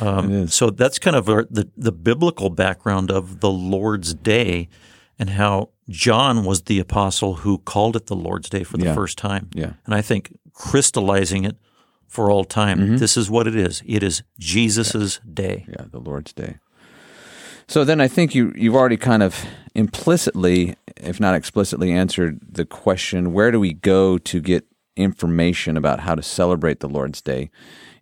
Um, 0.00 0.30
it 0.30 0.44
is. 0.44 0.54
So 0.54 0.70
that's 0.70 0.98
kind 0.98 1.16
of 1.16 1.28
a, 1.28 1.46
the, 1.50 1.68
the 1.76 1.92
biblical 1.92 2.50
background 2.50 3.10
of 3.10 3.40
the 3.40 3.50
Lord's 3.50 4.12
Day 4.14 4.68
and 5.18 5.30
how 5.30 5.70
John 5.88 6.44
was 6.44 6.62
the 6.62 6.78
apostle 6.78 7.34
who 7.34 7.58
called 7.58 7.96
it 7.96 8.06
the 8.06 8.16
Lord's 8.16 8.48
Day 8.48 8.64
for 8.64 8.76
the 8.76 8.86
yeah. 8.86 8.94
first 8.94 9.18
time. 9.18 9.50
Yeah. 9.54 9.74
And 9.84 9.94
I 9.94 10.02
think 10.02 10.38
crystallizing 10.52 11.44
it 11.44 11.56
for 12.06 12.30
all 12.30 12.44
time. 12.44 12.78
Mm-hmm. 12.78 12.96
This 12.96 13.16
is 13.16 13.30
what 13.30 13.46
it 13.46 13.54
is. 13.54 13.82
It 13.86 14.02
is 14.02 14.22
Jesus's 14.38 15.20
yeah. 15.24 15.30
day. 15.34 15.66
Yeah, 15.68 15.86
the 15.90 16.00
Lord's 16.00 16.32
day. 16.32 16.58
So 17.68 17.84
then 17.84 18.00
I 18.00 18.08
think 18.08 18.34
you 18.34 18.52
you've 18.56 18.76
already 18.76 18.96
kind 18.96 19.22
of 19.22 19.44
implicitly, 19.74 20.76
if 20.96 21.18
not 21.18 21.34
explicitly, 21.34 21.92
answered 21.92 22.38
the 22.48 22.64
question: 22.64 23.32
Where 23.32 23.50
do 23.50 23.58
we 23.58 23.72
go 23.72 24.18
to 24.18 24.40
get 24.40 24.64
information 24.96 25.76
about 25.76 26.00
how 26.00 26.14
to 26.14 26.22
celebrate 26.22 26.80
the 26.80 26.88
Lord's 26.88 27.20
Day? 27.20 27.50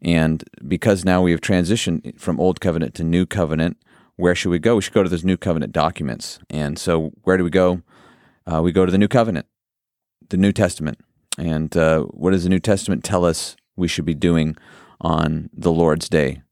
And 0.02 0.44
because 0.68 1.04
now 1.04 1.22
we 1.22 1.30
have 1.30 1.40
transitioned 1.40 2.20
from 2.20 2.38
Old 2.38 2.60
Covenant 2.60 2.94
to 2.96 3.04
New 3.04 3.24
Covenant, 3.24 3.78
where 4.16 4.34
should 4.34 4.50
we 4.50 4.58
go? 4.58 4.76
We 4.76 4.82
should 4.82 4.92
go 4.92 5.02
to 5.02 5.08
those 5.08 5.24
New 5.24 5.36
Covenant 5.36 5.72
documents. 5.72 6.38
And 6.50 6.78
so, 6.78 7.12
where 7.22 7.36
do 7.36 7.44
we 7.44 7.50
go? 7.50 7.82
Uh, 8.46 8.62
we 8.62 8.72
go 8.72 8.84
to 8.84 8.92
the 8.92 8.98
New 8.98 9.08
Covenant, 9.08 9.46
the 10.28 10.36
New 10.36 10.52
Testament. 10.52 10.98
And 11.38 11.76
uh, 11.76 12.02
what 12.02 12.30
does 12.30 12.44
the 12.44 12.50
New 12.50 12.60
Testament 12.60 13.02
tell 13.02 13.24
us 13.24 13.56
we 13.76 13.88
should 13.88 14.04
be 14.04 14.14
doing 14.14 14.56
on 15.00 15.50
the 15.52 15.72
Lord's 15.72 16.08
Day? 16.08 16.42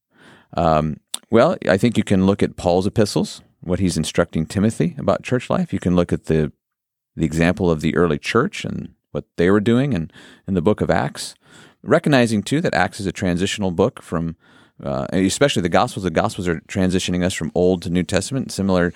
Um, 0.57 0.99
well, 1.31 1.57
I 1.69 1.77
think 1.77 1.97
you 1.97 2.05
can 2.05 2.27
look 2.27 2.43
at 2.43 2.57
Paul's 2.57 2.87
epistles, 2.87 3.43
what 3.61 3.79
he's 3.79 3.97
instructing 3.97 4.45
Timothy 4.45 4.95
about 4.99 5.23
church 5.23 5.49
life. 5.49 5.73
You 5.73 5.79
can 5.79 5.95
look 5.95 6.13
at 6.13 6.25
the 6.25 6.53
the 7.15 7.25
example 7.27 7.71
of 7.71 7.81
the 7.81 7.95
early 7.95 8.19
church 8.19 8.65
and 8.65 8.95
what 9.11 9.27
they 9.37 9.51
were 9.51 9.61
doing 9.61 9.93
in, 9.93 10.11
in 10.49 10.55
the 10.55 10.63
book 10.63 10.81
of 10.81 10.91
Acts. 10.91 11.35
Recognizing 11.83 12.43
too 12.43 12.61
that 12.61 12.75
Acts 12.75 13.01
is 13.01 13.07
a 13.07 13.13
transitional 13.13 13.71
book 13.71 14.03
from, 14.03 14.37
uh, 14.83 15.07
especially 15.13 15.63
the 15.63 15.69
Gospels. 15.69 16.05
The 16.05 16.11
Gospels 16.11 16.49
are 16.49 16.61
transitioning 16.69 17.25
us 17.25 17.35
from 17.35 17.53
Old 17.55 17.83
to 17.83 17.91
New 17.91 18.03
Testament. 18.03 18.53
Similar 18.53 18.93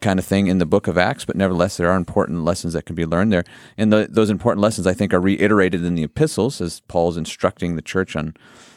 kind 0.00 0.18
of 0.18 0.24
thing 0.24 0.46
in 0.46 0.58
the 0.58 0.66
book 0.66 0.86
of 0.86 0.98
Acts, 0.98 1.24
but 1.24 1.36
nevertheless, 1.36 1.76
there 1.76 1.90
are 1.90 1.96
important 1.96 2.44
lessons 2.44 2.74
that 2.74 2.84
can 2.84 2.94
be 2.94 3.06
learned 3.06 3.32
there. 3.32 3.44
And 3.78 3.92
the, 3.92 4.08
those 4.10 4.30
important 4.30 4.62
lessons, 4.62 4.86
I 4.86 4.92
think, 4.92 5.14
are 5.14 5.20
reiterated 5.20 5.84
in 5.84 5.94
the 5.94 6.04
epistles 6.04 6.60
as 6.60 6.80
Paul's 6.80 7.16
instructing 7.16 7.76
the 7.76 7.82
church 7.82 8.14
on 8.14 8.34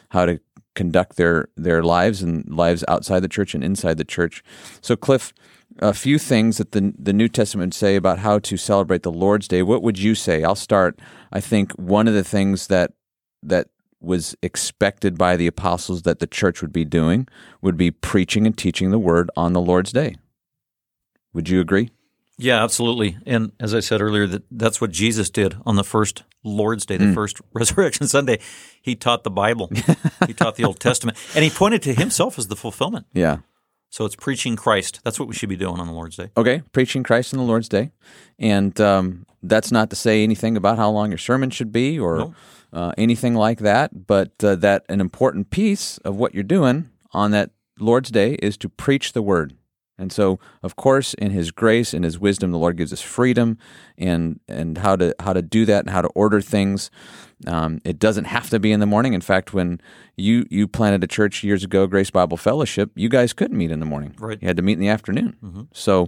how 0.09 0.25
to 0.25 0.39
conduct 0.75 1.17
their, 1.17 1.50
their 1.55 1.83
lives 1.83 2.21
and 2.21 2.47
lives 2.50 2.83
outside 2.88 3.19
the 3.19 3.27
church 3.27 3.53
and 3.53 3.63
inside 3.63 3.97
the 3.97 4.05
church. 4.05 4.43
So, 4.81 4.95
Cliff, 4.95 5.33
a 5.79 5.93
few 5.93 6.17
things 6.17 6.57
that 6.57 6.71
the, 6.71 6.93
the 6.97 7.13
New 7.13 7.27
Testament 7.27 7.73
say 7.73 7.95
about 7.95 8.19
how 8.19 8.39
to 8.39 8.57
celebrate 8.57 9.03
the 9.03 9.12
Lord's 9.12 9.47
Day. 9.47 9.62
What 9.62 9.83
would 9.83 10.00
you 10.00 10.15
say? 10.15 10.43
I'll 10.43 10.55
start. 10.55 11.00
I 11.31 11.39
think 11.39 11.71
one 11.73 12.07
of 12.07 12.13
the 12.13 12.23
things 12.23 12.67
that 12.67 12.93
that 13.45 13.67
was 14.03 14.36
expected 14.41 15.17
by 15.17 15.36
the 15.38 15.48
apostles 15.48 16.01
that 16.03 16.19
the 16.19 16.27
church 16.27 16.62
would 16.62 16.74
be 16.74 16.86
doing 16.86 17.27
would 17.62 17.77
be 17.77 17.89
preaching 17.91 18.45
and 18.45 18.57
teaching 18.57 18.91
the 18.91 19.00
word 19.00 19.29
on 19.38 19.53
the 19.53 19.62
Lord's 19.62 19.91
day. 19.91 20.15
Would 21.33 21.50
you 21.50 21.60
agree? 21.62 21.89
Yeah, 22.38 22.63
absolutely. 22.63 23.17
And 23.25 23.51
as 23.60 23.74
I 23.74 23.79
said 23.79 24.01
earlier, 24.01 24.25
that 24.27 24.43
that's 24.51 24.81
what 24.81 24.91
Jesus 24.91 25.29
did 25.29 25.55
on 25.65 25.75
the 25.75 25.83
first 25.83 26.24
Lord's 26.43 26.86
Day, 26.86 26.98
the 26.98 27.05
Hmm. 27.05 27.13
first 27.13 27.39
Resurrection 27.53 28.07
Sunday. 28.07 28.39
He 28.81 28.95
taught 28.95 29.24
the 29.24 29.29
Bible, 29.31 29.69
he 30.27 30.33
taught 30.33 30.55
the 30.55 30.65
Old 30.65 30.79
Testament, 30.79 31.17
and 31.36 31.43
he 31.43 31.50
pointed 31.50 31.81
to 31.83 31.93
himself 31.93 32.38
as 32.39 32.48
the 32.48 32.55
fulfillment. 32.55 33.05
Yeah. 33.13 33.38
So 33.93 34.05
it's 34.05 34.15
preaching 34.15 34.55
Christ. 34.55 35.01
That's 35.03 35.19
what 35.19 35.27
we 35.29 35.35
should 35.35 35.50
be 35.50 35.55
doing 35.55 35.79
on 35.79 35.85
the 35.85 35.93
Lord's 35.93 36.17
Day. 36.17 36.31
Okay, 36.35 36.63
preaching 36.71 37.03
Christ 37.03 37.31
on 37.31 37.38
the 37.38 37.45
Lord's 37.45 37.69
Day, 37.69 37.91
and 38.39 38.81
um, 38.81 39.27
that's 39.43 39.71
not 39.71 39.91
to 39.91 39.95
say 39.95 40.23
anything 40.23 40.57
about 40.57 40.77
how 40.77 40.89
long 40.89 41.12
your 41.12 41.19
sermon 41.19 41.51
should 41.51 41.71
be 41.71 42.00
or 42.00 42.17
No. 42.17 42.35
uh, 42.73 42.93
anything 42.97 43.35
like 43.35 43.59
that. 43.59 44.07
But 44.07 44.31
uh, 44.43 44.55
that 44.55 44.83
an 44.89 45.00
important 45.00 45.51
piece 45.51 46.00
of 46.00 46.15
what 46.15 46.33
you're 46.33 46.41
doing 46.41 46.89
on 47.12 47.29
that 47.31 47.51
Lord's 47.79 48.09
Day 48.09 48.33
is 48.41 48.57
to 48.57 48.67
preach 48.69 49.13
the 49.13 49.21
word. 49.21 49.53
And 49.97 50.12
so, 50.12 50.39
of 50.63 50.75
course, 50.75 51.13
in 51.13 51.31
His 51.31 51.51
grace 51.51 51.93
and 51.93 52.03
His 52.03 52.17
wisdom, 52.19 52.51
the 52.51 52.57
Lord 52.57 52.77
gives 52.77 52.91
us 52.91 53.01
freedom 53.01 53.57
and 53.97 54.39
and 54.47 54.77
how 54.79 54.95
to 54.95 55.13
how 55.19 55.33
to 55.33 55.41
do 55.41 55.65
that 55.65 55.81
and 55.85 55.89
how 55.91 56.01
to 56.01 56.07
order 56.09 56.41
things. 56.41 56.89
Um, 57.45 57.79
it 57.83 58.00
doesn't 58.00 58.25
have 58.25 58.50
to 58.50 58.59
be 58.59 58.71
in 58.71 58.79
the 58.79 58.85
morning. 58.85 59.13
In 59.13 59.21
fact, 59.21 59.53
when 59.53 59.79
you 60.17 60.45
you 60.50 60.67
planted 60.67 61.03
a 61.03 61.07
church 61.07 61.43
years 61.43 61.63
ago, 61.63 61.85
Grace 61.88 62.09
Bible 62.09 62.38
Fellowship, 62.38 62.91
you 62.95 63.07
guys 63.09 63.33
couldn't 63.33 63.57
meet 63.57 63.69
in 63.71 63.79
the 63.79 63.85
morning. 63.85 64.15
Right. 64.17 64.39
You 64.41 64.47
had 64.47 64.57
to 64.57 64.63
meet 64.63 64.73
in 64.73 64.79
the 64.79 64.88
afternoon. 64.89 65.67
So 65.73 66.03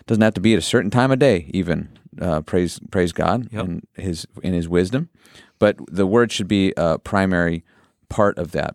it 0.00 0.06
doesn't 0.06 0.22
have 0.22 0.34
to 0.34 0.40
be 0.40 0.52
at 0.54 0.58
a 0.58 0.62
certain 0.62 0.90
time 0.90 1.12
of 1.12 1.18
day. 1.20 1.48
Even 1.54 1.96
uh, 2.20 2.40
praise 2.40 2.80
praise 2.90 3.12
God 3.12 3.48
Yep. 3.52 3.64
in 3.64 3.82
His 3.94 4.26
in 4.42 4.52
His 4.52 4.68
wisdom, 4.68 5.10
but 5.60 5.76
the 5.88 6.06
word 6.06 6.32
should 6.32 6.48
be 6.48 6.72
a 6.76 6.98
primary 6.98 7.64
part 8.08 8.36
of 8.38 8.50
that. 8.52 8.74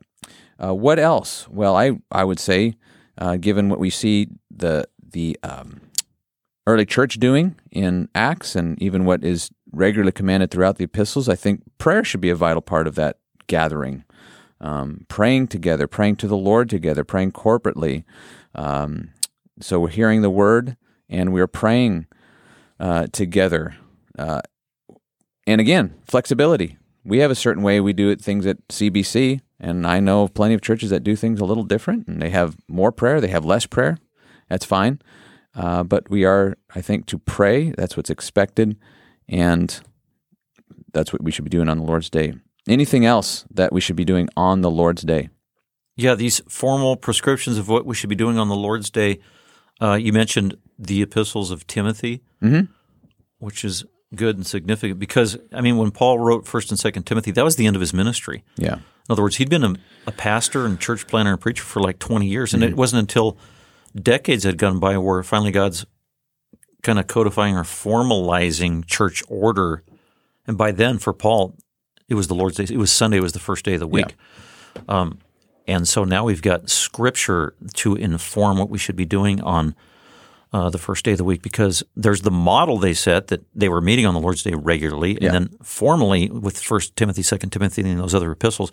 Uh, 0.63 0.73
what 0.73 0.99
else? 0.99 1.49
Well, 1.49 1.75
I 1.75 1.99
I 2.11 2.23
would 2.23 2.39
say, 2.39 2.75
uh, 3.17 3.37
given 3.37 3.69
what 3.69 3.79
we 3.79 3.89
see 3.89 4.27
the 4.63 4.87
the 5.11 5.37
um, 5.43 5.81
early 6.65 6.85
church 6.85 7.19
doing 7.19 7.55
in 7.71 8.07
Acts 8.15 8.55
and 8.55 8.81
even 8.81 9.05
what 9.05 9.23
is 9.23 9.51
regularly 9.71 10.11
commanded 10.13 10.49
throughout 10.49 10.77
the 10.77 10.85
epistles, 10.85 11.27
I 11.27 11.35
think 11.35 11.61
prayer 11.77 12.03
should 12.03 12.21
be 12.21 12.29
a 12.29 12.35
vital 12.35 12.61
part 12.61 12.87
of 12.87 12.95
that 12.95 13.17
gathering. 13.47 14.05
Um, 14.61 15.05
praying 15.09 15.47
together, 15.47 15.87
praying 15.87 16.15
to 16.17 16.27
the 16.27 16.37
Lord 16.37 16.69
together, 16.69 17.03
praying 17.03 17.33
corporately. 17.33 18.05
Um, 18.55 19.09
so 19.59 19.81
we're 19.81 19.89
hearing 19.89 20.21
the 20.21 20.29
word 20.29 20.77
and 21.09 21.33
we're 21.33 21.47
praying 21.47 22.07
uh, 22.79 23.07
together. 23.11 23.75
Uh, 24.17 24.41
and 25.45 25.59
again, 25.59 25.95
flexibility. 26.05 26.77
We 27.03 27.17
have 27.19 27.31
a 27.31 27.35
certain 27.35 27.61
way 27.61 27.81
we 27.81 27.91
do 27.91 28.09
it, 28.09 28.21
things 28.21 28.45
at 28.45 28.65
CBC, 28.69 29.41
and 29.59 29.85
I 29.85 29.99
know 29.99 30.23
of 30.23 30.33
plenty 30.33 30.53
of 30.53 30.61
churches 30.61 30.89
that 30.91 31.03
do 31.03 31.17
things 31.17 31.41
a 31.41 31.45
little 31.45 31.65
different, 31.65 32.07
and 32.07 32.21
they 32.21 32.29
have 32.29 32.55
more 32.69 32.93
prayer, 32.93 33.19
they 33.19 33.27
have 33.27 33.43
less 33.43 33.65
prayer. 33.65 33.97
That's 34.49 34.65
fine. 34.65 35.01
Uh, 35.55 35.83
but 35.83 36.09
we 36.09 36.25
are, 36.25 36.57
I 36.73 36.81
think, 36.81 37.05
to 37.07 37.19
pray. 37.19 37.71
That's 37.77 37.95
what's 37.95 38.09
expected, 38.09 38.77
and 39.29 39.79
that's 40.93 41.13
what 41.13 41.23
we 41.23 41.31
should 41.31 41.43
be 41.43 41.49
doing 41.49 41.69
on 41.69 41.77
the 41.77 41.83
Lord's 41.83 42.09
Day. 42.09 42.33
Anything 42.67 43.05
else 43.05 43.45
that 43.51 43.71
we 43.71 43.81
should 43.81 43.95
be 43.95 44.05
doing 44.05 44.29
on 44.35 44.61
the 44.61 44.71
Lord's 44.71 45.03
Day? 45.03 45.29
Yeah, 45.95 46.15
these 46.15 46.41
formal 46.47 46.95
prescriptions 46.95 47.57
of 47.57 47.69
what 47.69 47.85
we 47.85 47.93
should 47.93 48.09
be 48.09 48.15
doing 48.15 48.39
on 48.39 48.47
the 48.47 48.55
Lord's 48.55 48.89
Day. 48.89 49.19
Uh, 49.79 49.93
you 49.93 50.11
mentioned 50.13 50.57
the 50.79 51.01
epistles 51.01 51.51
of 51.51 51.67
Timothy, 51.67 52.23
which 53.37 53.63
is 53.63 53.85
good 54.15 54.37
and 54.37 54.45
significant 54.45 54.99
because 54.99 55.37
I 55.51 55.61
mean, 55.61 55.77
when 55.77 55.91
Paul 55.91 56.19
wrote 56.19 56.47
First 56.47 56.71
and 56.71 56.79
Second 56.79 57.03
Timothy, 57.03 57.31
that 57.31 57.43
was 57.43 57.57
the 57.57 57.67
end 57.67 57.75
of 57.75 57.79
his 57.79 57.93
ministry. 57.93 58.43
Yeah. 58.57 58.75
In 58.75 58.81
other 59.09 59.21
words, 59.21 59.35
he'd 59.35 59.49
been 59.49 59.63
a, 59.63 59.75
a 60.07 60.11
pastor 60.11 60.65
and 60.65 60.79
church 60.79 61.07
planner 61.07 61.31
and 61.31 61.41
preacher 61.41 61.63
for 61.63 61.81
like 61.81 61.99
twenty 61.99 62.27
years, 62.27 62.53
and 62.53 62.63
it 62.63 62.75
wasn't 62.75 63.01
until 63.01 63.37
decades 63.95 64.43
had 64.43 64.57
gone 64.57 64.79
by 64.79 64.97
where 64.97 65.21
finally 65.23 65.51
God's 65.51 65.85
kind 66.81 66.99
of 66.99 67.07
codifying 67.07 67.55
or 67.55 67.63
formalizing 67.63 68.85
church 68.85 69.23
order. 69.27 69.83
And 70.45 70.57
by 70.57 70.71
then, 70.71 70.97
for 70.97 71.13
Paul, 71.13 71.55
it 72.09 72.15
was 72.15 72.27
the 72.27 72.35
Lord's 72.35 72.57
Day. 72.57 72.65
It 72.73 72.77
was 72.77 72.91
Sunday. 72.91 73.17
It 73.17 73.23
was 73.23 73.31
the 73.33 73.39
first 73.39 73.63
day 73.65 73.75
of 73.75 73.79
the 73.79 73.87
week. 73.87 74.15
Um, 74.89 75.19
and 75.67 75.87
so 75.87 76.03
now 76.03 76.25
we've 76.25 76.41
got 76.41 76.69
Scripture 76.69 77.55
to 77.75 77.95
inform 77.95 78.57
what 78.57 78.69
we 78.69 78.77
should 78.77 78.97
be 78.97 79.05
doing 79.05 79.39
on 79.41 79.75
uh, 80.51 80.69
the 80.69 80.77
first 80.77 81.05
day 81.05 81.11
of 81.13 81.17
the 81.17 81.23
week 81.23 81.41
because 81.41 81.81
there's 81.95 82.21
the 82.21 82.29
model 82.31 82.77
they 82.77 82.93
set 82.93 83.27
that 83.27 83.43
they 83.55 83.69
were 83.69 83.81
meeting 83.81 84.05
on 84.05 84.13
the 84.13 84.19
Lord's 84.19 84.43
Day 84.43 84.53
regularly, 84.53 85.17
Yeah. 85.21 85.33
and 85.33 85.33
then 85.49 85.57
formally 85.63 86.29
with 86.29 86.59
First 86.59 86.95
Timothy, 86.95 87.23
Second 87.23 87.51
Timothy, 87.51 87.81
and 87.81 87.99
those 87.99 88.13
other 88.13 88.31
epistles, 88.31 88.71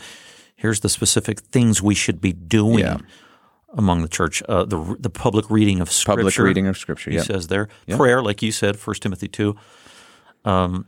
here's 0.56 0.80
the 0.80 0.88
specific 0.88 1.40
things 1.40 1.80
we 1.80 1.94
should 1.94 2.20
be 2.20 2.32
doing 2.32 2.80
Yeah. 2.80 2.98
Among 3.74 4.02
the 4.02 4.08
church. 4.08 4.42
Uh, 4.48 4.64
the 4.64 4.96
the 4.98 5.10
public 5.10 5.48
reading 5.50 5.80
of 5.80 5.90
Scripture, 5.90 6.16
Public 6.22 6.38
reading 6.38 6.66
of 6.66 6.76
Scripture. 6.78 7.10
he 7.10 7.16
Yeah. 7.16 7.22
says 7.22 7.46
there. 7.48 7.68
Prayer, 7.88 8.22
like 8.22 8.42
you 8.42 8.52
said, 8.52 8.78
First 8.78 9.02
Timothy 9.02 9.28
two. 9.28 9.56
Um, 10.44 10.86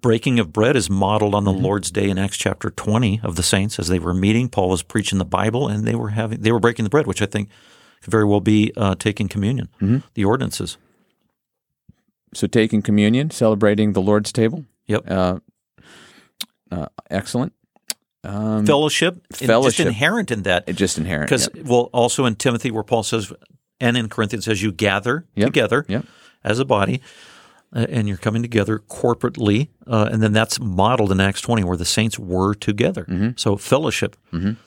breaking 0.00 0.38
of 0.38 0.52
bread 0.52 0.76
is 0.76 0.88
modeled 0.88 1.34
on 1.34 1.44
the 1.44 1.52
Mm-hmm. 1.52 1.64
Lord's 1.64 1.90
Day 1.90 2.08
in 2.08 2.18
Acts 2.18 2.36
chapter 2.36 2.70
twenty 2.70 3.20
of 3.22 3.36
the 3.36 3.42
saints 3.42 3.78
as 3.78 3.88
they 3.88 3.98
were 3.98 4.14
meeting. 4.14 4.48
Paul 4.48 4.68
was 4.70 4.82
preaching 4.82 5.18
the 5.18 5.24
Bible, 5.24 5.68
and 5.68 5.84
they 5.84 5.94
were 5.94 6.10
having 6.10 6.40
they 6.40 6.52
were 6.52 6.60
breaking 6.60 6.84
the 6.84 6.90
bread, 6.90 7.06
which 7.06 7.22
I 7.22 7.26
think 7.26 7.48
could 8.02 8.10
very 8.10 8.24
well 8.24 8.40
be 8.40 8.72
uh, 8.76 8.94
taking 8.96 9.28
communion, 9.28 9.68
Mm-hmm. 9.80 9.98
the 10.14 10.24
ordinances. 10.24 10.78
So 12.34 12.46
taking 12.46 12.82
communion, 12.82 13.30
celebrating 13.30 13.92
the 13.92 14.02
Lord's 14.02 14.32
table. 14.32 14.64
Yep. 14.86 15.10
Uh, 15.10 15.38
uh, 16.70 16.86
excellent. 17.10 17.52
Um, 18.26 18.66
fellowship, 18.66 19.14
and 19.14 19.48
just 19.48 19.80
inherent 19.80 20.30
in 20.30 20.42
that. 20.42 20.64
it 20.66 20.74
just 20.76 20.98
inherent. 20.98 21.28
Because 21.28 21.48
Yep. 21.54 21.66
well, 21.66 21.90
also 21.92 22.24
in 22.26 22.34
Timothy, 22.36 22.70
where 22.70 22.82
Paul 22.82 23.02
says, 23.02 23.32
and 23.80 23.96
in 23.96 24.08
Corinthians 24.08 24.44
says, 24.46 24.62
you 24.62 24.72
gather 24.72 25.26
Yep. 25.34 25.46
together 25.46 25.84
Yep. 25.88 26.04
as 26.44 26.58
a 26.58 26.64
body, 26.64 27.00
uh, 27.74 27.86
and 27.88 28.08
you're 28.08 28.16
coming 28.16 28.42
together 28.42 28.78
corporately, 28.88 29.68
uh, 29.86 30.08
and 30.10 30.22
then 30.22 30.32
that's 30.32 30.60
modeled 30.60 31.12
in 31.12 31.20
Acts 31.20 31.40
20, 31.40 31.64
where 31.64 31.76
the 31.76 31.84
saints 31.84 32.18
were 32.18 32.54
together. 32.54 33.04
Mm-hmm. 33.08 33.30
So 33.36 33.56
fellowship. 33.56 34.16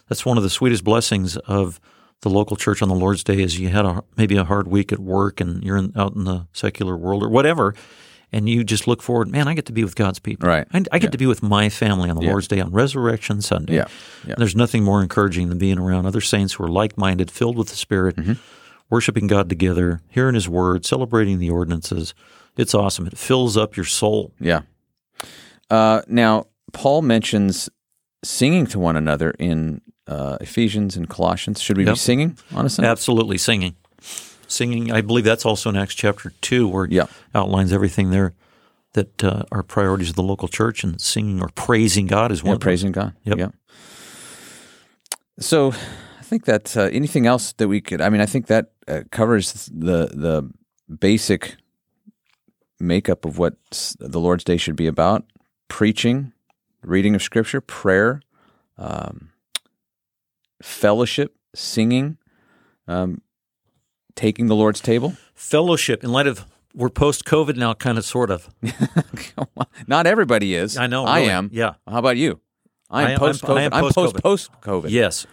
That's 0.07 0.25
one 0.25 0.37
of 0.37 0.43
the 0.43 0.49
sweetest 0.49 0.83
blessings 0.83 1.37
of 1.37 1.79
the 2.21 2.29
local 2.29 2.57
church 2.57 2.81
on 2.81 2.89
the 2.89 2.95
Lord's 2.95 3.23
Day. 3.23 3.41
Is 3.41 3.57
you 3.59 3.69
had 3.69 3.85
a, 3.85 4.03
maybe 4.17 4.35
a 4.35 4.43
hard 4.43 4.67
week 4.67 4.91
at 4.91 4.99
work, 4.99 5.39
and 5.39 5.63
you're 5.63 5.77
in, 5.77 5.93
out 5.95 6.15
in 6.15 6.25
the 6.25 6.47
secular 6.53 6.97
world 6.97 7.23
or 7.23 7.29
whatever. 7.29 7.73
And 8.31 8.47
you 8.47 8.63
just 8.63 8.87
look 8.87 9.01
forward, 9.01 9.27
man, 9.29 9.47
I 9.47 9.55
get 9.55 9.65
to 9.65 9.71
be 9.73 9.83
with 9.83 9.95
God's 9.95 10.19
people. 10.19 10.47
Right. 10.47 10.67
I, 10.71 10.83
I 10.91 10.99
get 10.99 11.11
to 11.13 11.17
be 11.17 11.25
with 11.25 11.41
my 11.41 11.67
family 11.69 12.09
on 12.11 12.15
the 12.15 12.21
Lord's 12.21 12.47
Day 12.47 12.59
on 12.59 12.71
Resurrection 12.71 13.41
Sunday. 13.41 13.75
Yeah. 13.75 13.87
Yeah. 14.27 14.35
There's 14.37 14.55
nothing 14.55 14.83
more 14.83 15.01
encouraging 15.01 15.49
than 15.49 15.57
being 15.57 15.79
around 15.79 16.05
other 16.05 16.21
saints 16.21 16.53
who 16.53 16.63
are 16.65 16.69
like 16.69 16.95
minded, 16.97 17.31
filled 17.31 17.57
with 17.57 17.69
the 17.69 17.75
Spirit, 17.75 18.15
Mm-hmm. 18.17 18.33
worshiping 18.91 19.25
God 19.27 19.49
together, 19.49 20.01
hearing 20.09 20.35
His 20.35 20.47
Word, 20.47 20.85
celebrating 20.85 21.39
the 21.39 21.49
ordinances. 21.49 22.13
It's 22.55 22.75
awesome. 22.75 23.07
It 23.07 23.17
fills 23.17 23.57
up 23.57 23.75
your 23.75 23.85
soul. 23.85 24.31
Yeah. 24.39 24.61
Uh, 25.69 26.01
now, 26.07 26.45
Paul 26.73 27.01
mentions 27.01 27.69
singing 28.23 28.65
to 28.67 28.79
one 28.79 28.95
another 28.95 29.31
in 29.39 29.81
uh, 30.07 30.37
Ephesians 30.41 30.95
and 30.97 31.07
Colossians. 31.09 31.61
Should 31.61 31.77
we 31.77 31.85
Yep. 31.85 31.93
be 31.95 31.99
singing 31.99 32.37
on 32.53 32.65
a 32.65 32.69
Sunday? 32.69 32.89
Absolutely 32.89 33.37
singing. 33.39 33.75
Singing, 34.49 34.91
I 34.91 35.01
believe 35.01 35.25
that's 35.25 35.45
also 35.45 35.69
in 35.69 35.77
Acts 35.77 35.93
chapter 35.93 36.33
2, 36.41 36.67
where 36.67 36.85
it 36.85 37.09
outlines 37.35 37.71
everything 37.71 38.09
there 38.09 38.33
that 38.93 39.23
uh, 39.23 39.43
are 39.51 39.61
priorities 39.61 40.09
of 40.09 40.15
the 40.15 40.23
local 40.23 40.47
church, 40.47 40.83
and 40.83 40.99
singing 40.99 41.39
or 41.39 41.49
praising 41.49 42.07
God 42.07 42.31
is 42.31 42.43
one 42.43 42.55
Yeah, 42.55 42.57
praising 42.57 42.91
God. 42.91 43.13
Yep. 43.25 43.37
Yeah. 43.37 43.49
So, 45.39 45.69
I 45.69 46.23
think 46.23 46.45
that 46.45 46.75
uh, 46.75 46.89
anything 46.91 47.27
else 47.27 47.53
that 47.53 47.67
we 47.67 47.79
could, 47.79 48.01
I 48.01 48.09
mean, 48.09 48.21
I 48.21 48.25
think 48.25 48.47
that 48.47 48.71
uh, 48.87 49.01
covers 49.11 49.69
the 49.71 50.07
the 50.07 50.49
basic 50.91 51.57
makeup 52.79 53.25
of 53.25 53.37
what 53.37 53.55
the 53.99 54.19
Lord's 54.19 54.43
Day 54.43 54.57
should 54.57 54.75
be 54.75 54.87
about: 54.87 55.25
preaching, 55.67 56.33
reading 56.81 57.13
of 57.13 57.21
Scripture, 57.21 57.61
prayer, 57.61 58.21
um, 58.79 59.29
fellowship, 60.61 61.35
singing, 61.53 62.17
um, 62.87 63.21
taking 64.15 64.47
the 64.47 64.55
Lord's 64.55 64.81
table. 64.81 65.15
Fellowship, 65.33 66.03
in 66.03 66.11
light 66.11 66.27
of 66.27 66.45
we're 66.75 66.89
post 66.89 67.25
COVID 67.25 67.55
now, 67.55 67.73
kind 67.73 67.97
of, 67.97 68.05
sort 68.05 68.29
of. 68.29 68.47
Not 69.87 70.05
everybody 70.07 70.53
is. 70.55 70.77
I 70.77 70.87
know, 70.87 71.05
I 71.05 71.19
really. 71.21 71.31
am. 71.31 71.49
Yeah. 71.51 71.73
How 71.87 71.97
about 71.99 72.17
you? 72.17 72.39
I 72.89 73.03
I 73.05 73.11
am 73.11 73.19
post 73.19 73.43
COVID. 73.43 73.57
I 73.57 73.63
am 73.63 73.93
post 73.93 74.15
post-COVID. 74.23 74.89
Yes, 74.89 75.25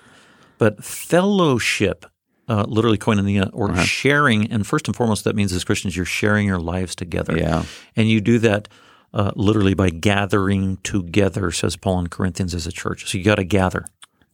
but 0.59 0.83
fellowship, 0.85 2.07
uh, 2.49 2.65
literally 2.69 2.99
koinonia 2.99 3.51
or 3.53 3.71
Uh-huh. 3.71 3.83
sharing, 3.83 4.51
and 4.53 4.67
first 4.67 4.87
and 4.89 4.97
foremost, 4.97 5.25
that 5.25 5.35
means 5.37 5.53
as 5.53 5.65
Christians, 5.65 5.97
you're 5.97 6.05
sharing 6.05 6.47
your 6.47 6.59
lives 6.59 6.95
together. 6.95 7.37
Yeah. 7.37 7.65
and 7.97 8.09
you 8.09 8.21
do 8.21 8.39
that 8.41 8.69
uh, 9.15 9.33
literally 9.37 9.73
by 9.73 9.89
gathering 9.89 10.77
together, 10.83 11.51
says 11.51 11.77
Paul 11.77 12.01
in 12.01 12.09
Corinthians, 12.09 12.55
as 12.55 12.67
a 12.67 12.73
church. 12.73 13.11
So 13.11 13.17
you 13.17 13.25
got 13.25 13.37
to 13.37 13.45
gather, 13.45 13.87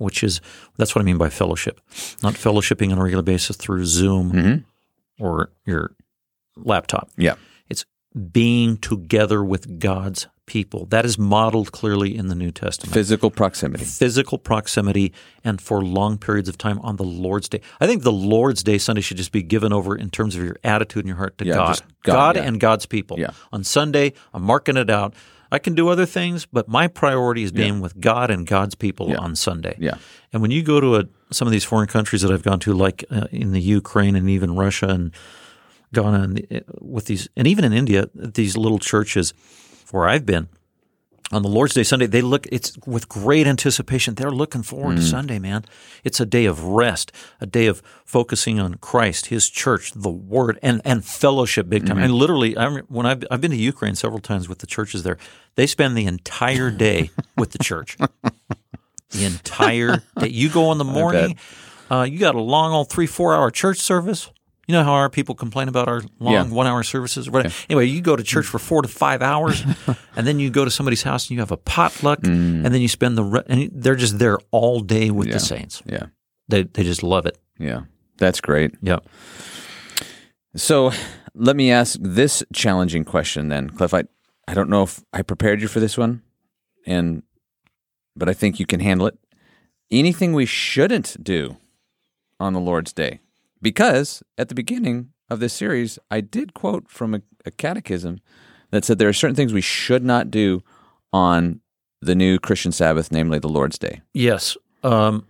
which 0.03 0.23
is 0.23 0.41
that's 0.77 0.95
what 0.95 1.03
I 1.03 1.05
mean 1.05 1.19
by 1.19 1.29
fellowship, 1.31 1.81
not 2.23 2.35
fellowshipping 2.35 2.93
on 2.93 2.99
a 2.99 3.03
regular 3.03 3.23
basis 3.23 3.57
through 3.57 3.85
Zoom 3.87 4.33
Mm-hmm. 4.33 5.25
or 5.25 5.51
your 5.67 5.93
laptop. 6.57 7.11
Yeah. 7.17 7.35
It's 7.69 7.85
being 8.33 8.77
together 8.77 9.43
with 9.43 9.79
God's 9.79 10.27
people. 10.45 10.87
That 10.87 11.05
is 11.07 11.19
modeled 11.19 11.73
clearly 11.73 12.17
in 12.17 12.27
the 12.27 12.35
New 12.35 12.51
Testament. 12.51 12.93
Physical 12.93 13.31
proximity. 13.31 13.85
Physical 13.85 14.39
proximity 14.39 15.13
and 15.45 15.61
for 15.61 15.83
long 15.83 16.19
periods 16.19 16.49
of 16.49 16.59
time 16.59 16.79
on 16.81 16.97
the 16.97 17.05
Lord's 17.05 17.49
Day. 17.49 17.61
I 17.81 17.87
think 17.87 18.03
the 18.03 18.13
Lord's 18.13 18.63
Day 18.63 18.77
Sunday 18.79 19.01
should 19.03 19.17
just 19.17 19.33
be 19.33 19.43
given 19.43 19.73
over 19.73 19.97
in 19.97 20.11
terms 20.11 20.35
of 20.37 20.43
your 20.45 20.57
attitude 20.65 21.05
and 21.05 21.09
your 21.09 21.17
heart 21.17 21.39
to 21.39 21.47
Yeah, 21.47 21.55
God. 21.55 21.69
just 21.69 21.85
God, 22.03 22.37
yeah. 22.37 22.43
and 22.43 22.61
God's 22.61 22.87
people. 22.87 23.19
Yeah. 23.19 23.31
On 23.53 23.63
Sunday, 23.65 24.13
I'm 24.35 24.43
marking 24.43 24.77
it 24.77 24.91
out. 24.91 25.15
I 25.53 25.59
can 25.59 25.75
do 25.75 25.89
other 25.89 26.07
things, 26.07 26.47
but 26.47 26.67
my 26.67 26.89
priority 26.89 27.43
is 27.43 27.53
being 27.53 27.81
with 27.83 28.01
God 28.01 28.31
and 28.31 28.47
God's 28.47 28.75
people 28.75 29.11
Yeah. 29.11 29.19
on 29.19 29.37
Sunday. 29.37 29.77
Yeah. 29.79 29.97
And 30.33 30.41
when 30.43 30.51
you 30.51 30.63
go 30.63 30.81
to 30.81 30.97
a, 30.97 31.05
some 31.31 31.47
of 31.47 31.53
these 31.53 31.65
foreign 31.65 31.89
countries 31.89 32.23
that 32.23 32.33
I've 32.33 32.43
gone 32.43 32.59
to, 32.61 32.73
like 32.73 33.05
uh, 33.11 33.27
in 33.31 33.53
the 33.53 33.61
Ukraine 33.61 34.17
and 34.17 34.29
even 34.31 34.57
Russia 34.57 34.89
and 34.89 35.13
Ghana, 35.93 36.21
and 36.23 36.37
the, 36.39 36.65
with 36.81 37.05
these, 37.05 37.29
and 37.37 37.47
even 37.47 37.65
in 37.65 37.73
India, 37.73 38.09
these 38.15 38.57
little 38.57 38.79
churches 38.79 39.35
where 39.91 40.09
I've 40.09 40.25
been 40.25 40.49
on 41.33 41.43
the 41.43 41.49
Lord's 41.49 41.75
Day 41.75 41.83
Sunday, 41.83 42.07
they 42.07 42.21
look. 42.21 42.47
It's 42.53 42.77
with 42.87 43.09
great 43.09 43.47
anticipation. 43.47 44.15
They're 44.15 44.31
looking 44.31 44.63
forward 44.63 44.97
to 44.97 45.03
Sunday, 45.03 45.39
man. 45.39 45.65
It's 46.05 46.21
a 46.21 46.27
day 46.27 46.45
of 46.45 46.63
rest, 46.63 47.11
a 47.41 47.47
day 47.47 47.67
of 47.67 47.83
focusing 48.05 48.61
on 48.61 48.75
Christ, 48.75 49.27
His 49.27 49.49
church, 49.49 49.93
the 49.93 50.11
Word, 50.11 50.59
and 50.63 50.83
and 50.85 51.05
fellowship, 51.05 51.69
big 51.69 51.87
time. 51.87 51.99
And 51.99 52.13
literally, 52.15 52.57
I 52.57 52.69
when 52.89 53.07
I've 53.07 53.25
I've 53.31 53.41
been 53.41 53.51
to 53.51 53.57
Ukraine 53.57 53.95
several 53.95 54.21
times 54.21 54.49
with 54.49 54.59
the 54.59 54.67
churches 54.67 55.03
there, 55.05 55.17
they 55.55 55.67
spend 55.67 55.97
the 55.97 56.05
entire 56.07 56.71
day 56.71 57.11
with 57.37 57.53
the 57.53 57.59
church 57.59 57.97
the 59.11 59.25
entire 59.25 60.03
day. 60.19 60.29
You 60.29 60.51
go 60.51 60.71
in 60.73 60.79
the 60.79 60.85
morning, 60.85 61.37
uh, 61.91 62.03
you 62.03 62.19
got 62.19 62.35
a 62.35 62.41
long 62.41 62.73
old 62.73 62.91
three, 62.91 63.07
four 63.07 63.35
hour 63.35 63.51
church 63.51 63.79
service. 63.79 64.31
You 64.73 64.79
know 64.79 64.85
how 64.85 64.93
our 64.95 65.11
people 65.11 65.35
complain 65.35 65.69
about 65.69 65.87
our 65.87 66.01
long 66.19 66.33
Yeah. 66.33 66.45
one 66.45 66.67
hour 66.67 66.83
services? 66.83 67.29
or 67.29 67.33
whatever. 67.33 67.55
Anyway, 67.69 67.85
you 67.85 68.01
go 68.01 68.17
to 68.17 68.23
church 68.23 68.47
for 68.47 68.59
four 68.59 68.81
to 68.81 68.89
five 68.89 69.21
hours, 69.21 69.63
and 70.17 70.27
then 70.27 70.39
you 70.39 70.49
go 70.49 70.65
to 70.65 70.71
somebody's 70.71 71.03
house 71.03 71.25
and 71.27 71.33
you 71.33 71.41
have 71.41 71.51
a 71.51 71.59
potluck, 71.59 72.21
mm. 72.23 72.65
and 72.65 72.73
then 72.73 72.81
you 72.81 72.89
spend 72.89 73.19
the 73.19 73.23
re- 73.23 73.43
and 73.49 73.69
they're 73.75 73.97
just 73.97 74.19
there 74.19 74.39
all 74.51 74.81
day 74.81 75.11
with 75.11 75.29
Yeah. 75.29 75.35
the 75.35 75.41
saints. 75.41 75.83
Yeah. 75.85 76.07
They 76.49 76.63
they 76.63 76.85
just 76.85 77.03
love 77.03 77.27
it. 77.27 77.37
Yeah. 77.59 77.83
That's 78.17 78.41
great. 78.41 78.75
Yep. 78.81 79.05
So 80.57 80.91
let 81.35 81.55
me 81.55 81.71
ask 81.71 81.99
this 82.01 82.43
challenging 82.55 83.05
question 83.05 83.49
then, 83.49 83.69
Cliff. 83.69 83.93
I, 83.93 84.05
I 84.49 84.55
don't 84.55 84.71
know 84.71 84.85
if 84.85 85.05
I 85.13 85.21
prepared 85.21 85.61
you 85.61 85.69
for 85.69 85.81
this 85.81 85.99
one, 85.99 86.23
and 86.87 87.25
but 88.17 88.31
I 88.31 88.33
think 88.33 88.59
you 88.59 88.65
can 88.65 88.81
handle 88.81 89.07
it. 89.07 89.19
Anything 89.91 90.33
we 90.33 90.47
shouldn't 90.47 91.23
do 91.23 91.59
on 92.41 92.55
the 92.55 92.61
Lord's 92.61 92.95
Day, 92.95 93.21
because 93.63 94.23
at 94.37 94.49
the 94.49 94.55
beginning 94.55 95.13
of 95.31 95.41
this 95.41 95.55
series, 95.55 95.99
I 96.11 96.21
did 96.21 96.53
quote 96.53 96.91
from 96.91 97.15
a, 97.15 97.23
a 97.47 97.51
catechism 97.51 98.21
that 98.71 98.85
said 98.85 98.99
there 98.99 99.09
are 99.09 99.15
certain 99.15 99.37
things 99.37 99.53
we 99.53 99.61
should 99.61 100.05
not 100.05 100.31
do 100.31 100.63
on 101.13 101.61
the 102.01 102.15
new 102.15 102.39
Christian 102.39 102.73
Sabbath, 102.73 103.13
namely 103.13 103.39
the 103.39 103.49
Lord's 103.49 103.79
Day. 103.79 104.03
Yes, 104.13 104.57
um, 104.83 105.27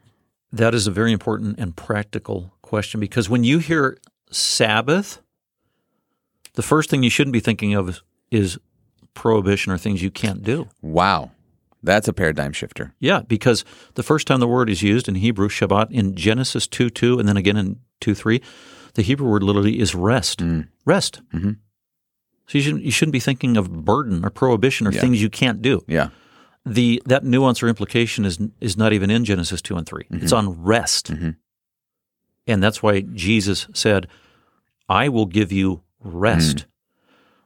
that 0.50 0.74
is 0.74 0.86
a 0.86 0.90
very 0.90 1.12
important 1.12 1.58
and 1.58 1.76
practical 1.76 2.52
question 2.62 2.98
because 2.98 3.28
when 3.28 3.44
you 3.44 3.58
hear 3.58 3.98
Sabbath, 4.30 5.20
the 6.54 6.62
first 6.62 6.88
thing 6.88 7.02
you 7.02 7.10
shouldn't 7.10 7.32
be 7.32 7.40
thinking 7.40 7.74
of 7.74 7.88
is, 7.88 8.02
is 8.30 8.58
prohibition 9.14 9.72
or 9.72 9.78
things 9.78 10.02
you 10.02 10.10
can't 10.10 10.42
do. 10.42 10.68
Wow, 10.80 11.32
that's 11.82 12.08
a 12.08 12.12
paradigm 12.12 12.52
shifter. 12.52 12.94
Yeah, 12.98 13.20
because 13.20 13.64
the 13.94 14.02
first 14.02 14.26
time 14.26 14.40
the 14.40 14.48
word 14.48 14.70
is 14.70 14.82
used 14.82 15.08
in 15.08 15.16
Hebrew, 15.16 15.48
Shabbat, 15.48 15.90
in 15.90 16.14
Genesis 16.14 16.66
2 16.66 16.88
2, 16.90 17.18
and 17.18 17.28
then 17.28 17.36
again 17.36 17.56
in 17.56 17.80
2 18.02 18.14
3, 18.14 18.42
the 18.94 19.02
Hebrew 19.02 19.28
word 19.30 19.42
literally 19.42 19.78
is 19.80 19.94
rest. 19.94 20.42
Rest. 20.84 21.20
Mhm. 21.32 21.56
So 22.46 22.58
you 22.58 22.62
shouldn't, 22.64 22.82
you 22.84 22.90
shouldn't 22.90 23.12
be 23.12 23.20
thinking 23.20 23.56
of 23.56 23.84
burden 23.84 24.24
or 24.24 24.30
prohibition 24.30 24.86
or 24.86 24.92
Yeah. 24.92 25.00
things 25.00 25.22
you 25.22 25.30
can't 25.30 25.62
do. 25.62 25.82
Yeah, 25.88 26.08
The 26.66 27.02
That 27.06 27.24
nuance 27.24 27.62
or 27.62 27.68
implication 27.68 28.24
is, 28.24 28.38
is 28.60 28.76
not 28.76 28.92
even 28.92 29.10
in 29.10 29.24
Genesis 29.24 29.62
2 29.62 29.76
and 29.76 29.86
3. 29.86 30.04
It's 30.10 30.32
on 30.32 30.62
rest. 30.62 31.10
And 32.46 32.62
that's 32.62 32.82
why 32.82 33.00
Jesus 33.00 33.68
said, 33.72 34.06
I 34.88 35.08
will 35.08 35.26
give 35.26 35.52
you 35.52 35.82
rest. 36.00 36.66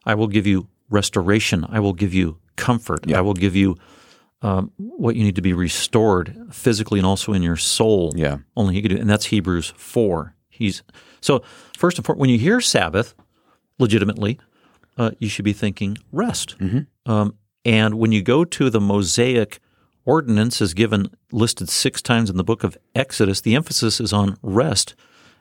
I 0.04 0.14
will 0.14 0.26
give 0.28 0.46
you 0.46 0.68
restoration. 0.90 1.64
I 1.68 1.80
will 1.80 1.92
give 1.92 2.14
you 2.14 2.38
comfort. 2.56 3.10
I 3.12 3.20
will 3.20 3.34
give 3.34 3.54
you 3.54 3.76
um, 4.42 4.70
what 4.76 5.16
you 5.16 5.24
need 5.24 5.36
to 5.36 5.42
be 5.42 5.52
restored 5.52 6.36
physically 6.50 6.98
and 6.98 7.06
also 7.06 7.32
in 7.32 7.42
your 7.42 7.56
soul. 7.56 8.12
Yeah. 8.16 8.38
Only 8.56 8.74
He 8.74 8.82
could 8.82 8.90
do, 8.90 8.96
and 8.98 9.08
that's 9.08 9.26
Hebrews 9.26 9.72
four. 9.76 10.34
He's 10.56 10.82
so 11.20 11.42
first 11.76 11.98
and 11.98 12.04
foremost, 12.06 12.20
when 12.20 12.30
you 12.30 12.38
hear 12.38 12.60
Sabbath, 12.60 13.14
legitimately, 13.78 14.38
uh, 14.98 15.10
you 15.18 15.28
should 15.28 15.44
be 15.44 15.52
thinking 15.52 15.98
rest. 16.12 16.56
Um, 17.06 17.34
and 17.64 17.94
when 17.94 18.12
you 18.12 18.22
go 18.22 18.44
to 18.44 18.70
the 18.70 18.80
Mosaic 18.80 19.60
ordinance, 20.04 20.62
as 20.62 20.72
given 20.74 21.10
listed 21.32 21.68
six 21.68 22.00
times 22.00 22.30
in 22.30 22.36
the 22.36 22.44
book 22.44 22.64
of 22.64 22.78
Exodus, 22.94 23.40
the 23.40 23.54
emphasis 23.54 24.00
is 24.00 24.12
on 24.12 24.36
rest. 24.42 24.94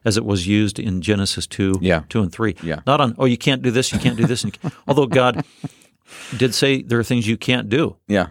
As 0.04 0.18
it 0.18 0.26
was 0.26 0.46
used 0.46 0.78
in 0.78 1.02
Genesis 1.02 1.48
2, 1.48 1.80
Yeah. 1.82 2.04
2 2.10 2.22
and 2.22 2.32
3. 2.32 2.56
Yeah. 2.62 2.82
Not 2.86 3.02
on, 3.02 3.16
oh, 3.18 3.26
you 3.26 3.38
can't 3.40 3.64
do 3.64 3.72
this, 3.72 3.92
you 3.92 3.98
can't 3.98 4.16
do 4.16 4.28
this. 4.28 4.44
And 4.44 4.56
Although 4.88 5.08
God 5.08 5.44
did 6.38 6.54
say 6.54 6.84
there 6.84 7.00
are 7.00 7.04
things 7.04 7.28
you 7.28 7.38
can't 7.38 7.70
do 7.70 7.96
yeah, 8.08 8.28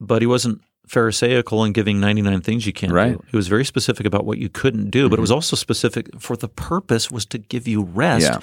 but 0.00 0.22
he 0.22 0.26
wasn't 0.26 0.60
pharisaical 0.88 1.64
in 1.66 1.72
giving 1.72 1.98
99 2.00 2.40
things 2.42 2.66
you 2.66 2.72
can't 2.72 2.92
Right. 2.92 3.12
Mm-hmm. 3.12 3.20
do. 3.22 3.28
He 3.30 3.36
was 3.36 3.48
very 3.48 3.64
specific 3.64 4.06
about 4.06 4.24
what 4.24 4.38
you 4.38 4.48
couldn't 4.48 4.90
do, 4.90 5.08
but 5.08 5.18
it 5.18 5.22
was 5.22 5.30
also 5.32 5.56
specific 5.56 6.08
for 6.20 6.36
the 6.36 6.48
purpose 6.48 7.10
was 7.10 7.26
to 7.26 7.38
give 7.38 7.66
you 7.66 7.82
rest. 7.82 8.22
Yeah. 8.24 8.40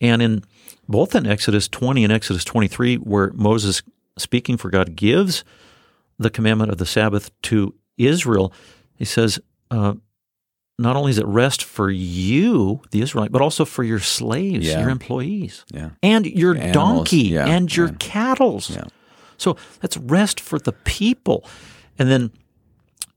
And 0.00 0.20
in 0.22 0.44
both 0.88 1.14
in 1.14 1.26
Exodus 1.26 1.68
20 1.68 2.04
and 2.04 2.12
Exodus 2.12 2.44
23 2.44 2.96
where 2.96 3.32
Moses 3.34 3.82
speaking 4.18 4.56
for 4.56 4.68
God 4.68 4.96
gives 4.96 5.44
the 6.18 6.28
commandment 6.30 6.70
of 6.70 6.78
the 6.78 6.86
Sabbath 6.86 7.30
to 7.42 7.74
Israel, 7.96 8.52
he 8.96 9.04
says 9.04 9.38
uh, 9.70 9.94
not 10.78 10.96
only 10.96 11.10
is 11.10 11.18
it 11.18 11.26
rest 11.26 11.62
for 11.64 11.90
you, 11.90 12.82
the 12.90 13.00
Israelite, 13.00 13.32
but 13.32 13.40
also 13.40 13.64
for 13.64 13.82
your 13.84 13.98
slaves, 14.00 14.66
Yeah. 14.66 14.80
your 14.80 14.90
employees, 14.90 15.64
yeah. 15.72 15.90
and 16.02 16.26
your 16.26 16.54
Animals, 16.56 16.74
donkey, 16.74 17.16
yeah, 17.28 17.46
and 17.46 17.74
your 17.74 17.90
cattles. 17.94 18.76
Yeah. 19.46 19.54
So 19.54 19.56
that's 19.80 19.96
rest 19.96 20.40
for 20.40 20.58
the 20.58 20.72
people. 20.72 21.44
And 21.98 22.10
then 22.10 22.30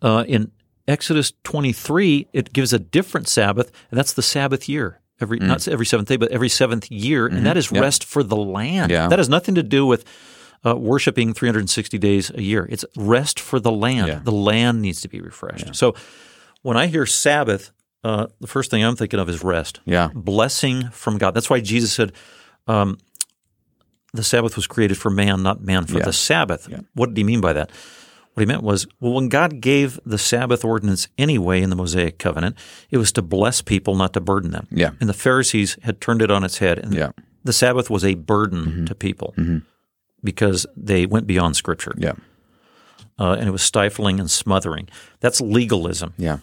uh, 0.02 0.24
in 0.28 0.52
Exodus 0.88 1.34
23, 1.44 2.28
it 2.34 2.54
gives 2.54 2.74
a 2.74 2.80
different 2.80 3.28
Sabbath, 3.28 3.72
and 3.90 3.98
that's 3.98 4.14
the 4.14 4.22
Sabbath 4.22 4.68
year. 4.70 5.00
Every 5.22 5.40
not 5.40 5.66
every 5.70 5.86
seventh 5.86 6.10
day, 6.10 6.18
but 6.18 6.30
every 6.32 6.50
seventh 6.50 6.92
year, 6.92 7.26
and 7.26 7.46
that 7.46 7.56
is 7.56 7.68
Mm. 7.68 7.76
Yep. 7.76 7.82
rest 7.84 8.04
for 8.04 8.22
the 8.22 8.36
land. 8.36 8.92
Yeah. 8.92 9.08
That 9.08 9.18
has 9.18 9.30
nothing 9.30 9.56
to 9.56 9.64
do 9.64 9.86
with 9.86 10.04
uh, 10.66 10.76
worshiping 10.76 11.34
360 11.34 11.98
days 11.98 12.32
a 12.36 12.42
year. 12.42 12.68
It's 12.70 12.84
rest 12.98 13.40
for 13.40 13.60
the 13.62 13.72
land. 13.72 14.08
Yeah. 14.10 14.20
The 14.24 14.32
land 14.34 14.82
needs 14.82 15.00
to 15.02 15.08
be 15.08 15.22
refreshed. 15.22 15.74
So 15.74 15.96
when 16.64 16.76
I 16.76 16.88
hear 16.88 17.06
Sabbath, 17.06 17.72
uh, 18.04 18.28
the 18.42 18.48
first 18.48 18.72
thing 18.72 18.84
I'm 18.84 18.96
thinking 18.98 19.20
of 19.22 19.30
is 19.30 19.42
rest 19.44 19.80
Yeah. 19.86 20.10
blessing 20.14 20.90
from 20.92 21.18
God. 21.18 21.32
That's 21.34 21.50
why 21.50 21.62
Jesus 21.62 21.94
said, 21.94 22.12
um, 22.68 22.98
the 24.16 24.24
Sabbath 24.24 24.56
was 24.56 24.68
created 24.68 24.98
for 24.98 25.10
man, 25.10 25.44
not 25.44 25.62
man 25.62 25.86
for 25.86 25.98
Yeah. 26.00 26.06
the 26.06 26.14
Sabbath. 26.14 26.68
What 26.94 27.08
did 27.10 27.18
he 27.18 27.24
mean 27.24 27.42
by 27.42 27.54
that? 27.54 27.72
What 28.34 28.42
he 28.42 28.46
meant 28.48 28.64
was, 28.64 28.86
well, 29.00 29.14
when 29.14 29.30
God 29.30 29.62
gave 29.62 29.98
the 30.06 30.18
Sabbath 30.18 30.66
ordinance 30.66 31.08
anyway 31.18 31.62
in 31.62 31.70
the 31.70 31.76
Mosaic 31.76 32.18
covenant, 32.20 32.58
it 32.92 32.98
was 32.98 33.12
to 33.14 33.22
bless 33.22 33.62
people, 33.62 33.96
not 33.96 34.12
to 34.14 34.20
burden 34.20 34.52
them. 34.52 34.68
Yeah. 34.72 34.92
And 35.00 35.08
the 35.08 35.14
Pharisees 35.14 35.78
had 35.84 36.02
turned 36.02 36.22
it 36.22 36.30
on 36.30 36.44
its 36.44 36.58
head. 36.58 36.78
And 36.80 36.94
Yeah. 36.94 37.12
the 37.46 37.54
Sabbath 37.54 37.90
was 37.90 38.04
a 38.04 38.16
burden 38.16 38.66
Mm-hmm. 38.66 38.86
to 38.86 38.96
people 38.96 39.34
because 40.24 40.66
they 40.76 41.06
went 41.06 41.28
beyond 41.28 41.56
Scripture. 41.56 41.94
Yeah. 41.98 42.14
Uh, 43.18 43.38
and 43.40 43.48
it 43.48 43.52
was 43.52 43.62
stifling 43.62 44.20
and 44.20 44.30
smothering. 44.30 44.90
That's 45.22 45.40
legalism. 45.40 46.14
Yeah. 46.18 46.40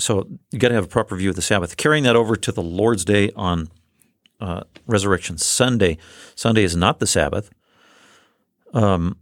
So 0.00 0.28
you 0.52 0.58
got 0.58 0.68
to 0.68 0.74
have 0.74 0.84
a 0.84 0.88
proper 0.88 1.16
view 1.16 1.30
of 1.30 1.36
the 1.36 1.42
Sabbath. 1.42 1.76
Carrying 1.76 2.04
that 2.04 2.16
over 2.16 2.36
to 2.36 2.52
the 2.52 2.62
Lord's 2.62 3.04
Day 3.04 3.30
on 3.36 3.68
uh, 4.40 4.62
Resurrection 4.86 5.38
Sunday. 5.38 5.98
Sunday 6.34 6.62
is 6.64 6.76
not 6.76 6.98
the 6.98 7.06
Sabbath. 7.06 7.50
Um, 8.72 9.16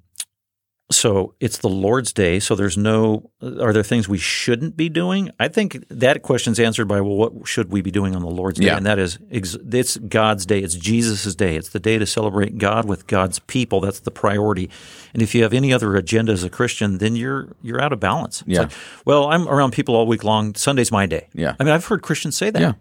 so 0.88 1.34
it's 1.40 1.58
the 1.58 1.68
Lord's 1.68 2.12
Day. 2.12 2.38
So 2.38 2.54
there's 2.54 2.76
no. 2.78 3.30
Are 3.42 3.72
there 3.72 3.82
things 3.82 4.08
we 4.08 4.18
shouldn't 4.18 4.76
be 4.76 4.88
doing? 4.88 5.30
I 5.40 5.48
think 5.48 5.84
that 5.88 6.22
question's 6.22 6.60
answered 6.60 6.86
by 6.86 7.00
well, 7.00 7.16
what 7.16 7.32
should 7.48 7.72
we 7.72 7.80
be 7.80 7.90
doing 7.90 8.14
on 8.14 8.22
the 8.22 8.28
Lord's 8.30 8.60
Day? 8.60 8.66
Yeah. 8.66 8.76
And 8.76 8.86
that 8.86 8.96
is, 9.00 9.18
it's 9.28 9.96
God's 9.96 10.46
day. 10.46 10.60
It's 10.60 10.76
Jesus' 10.76 11.34
day. 11.34 11.56
It's 11.56 11.70
the 11.70 11.80
day 11.80 11.98
to 11.98 12.06
celebrate 12.06 12.58
God 12.58 12.84
with 12.84 13.08
God's 13.08 13.40
people. 13.40 13.80
That's 13.80 13.98
the 13.98 14.12
priority. 14.12 14.70
And 15.12 15.22
if 15.22 15.34
you 15.34 15.42
have 15.42 15.52
any 15.52 15.72
other 15.72 15.96
agenda 15.96 16.30
as 16.30 16.44
a 16.44 16.50
Christian, 16.50 16.98
then 16.98 17.16
you're 17.16 17.48
you're 17.62 17.80
out 17.80 17.92
of 17.92 17.98
balance. 17.98 18.42
It's 18.42 18.50
Yeah. 18.50 18.60
like, 18.60 18.72
well, 19.04 19.26
I'm 19.26 19.48
around 19.48 19.72
people 19.72 19.96
all 19.96 20.06
week 20.06 20.22
long. 20.22 20.54
Sunday's 20.54 20.92
my 20.92 21.06
day. 21.06 21.26
Yeah. 21.34 21.56
I 21.58 21.64
mean, 21.64 21.72
I've 21.74 21.86
heard 21.86 22.02
Christians 22.02 22.36
say 22.36 22.50
that. 22.50 22.62
Yeah. 22.62 22.72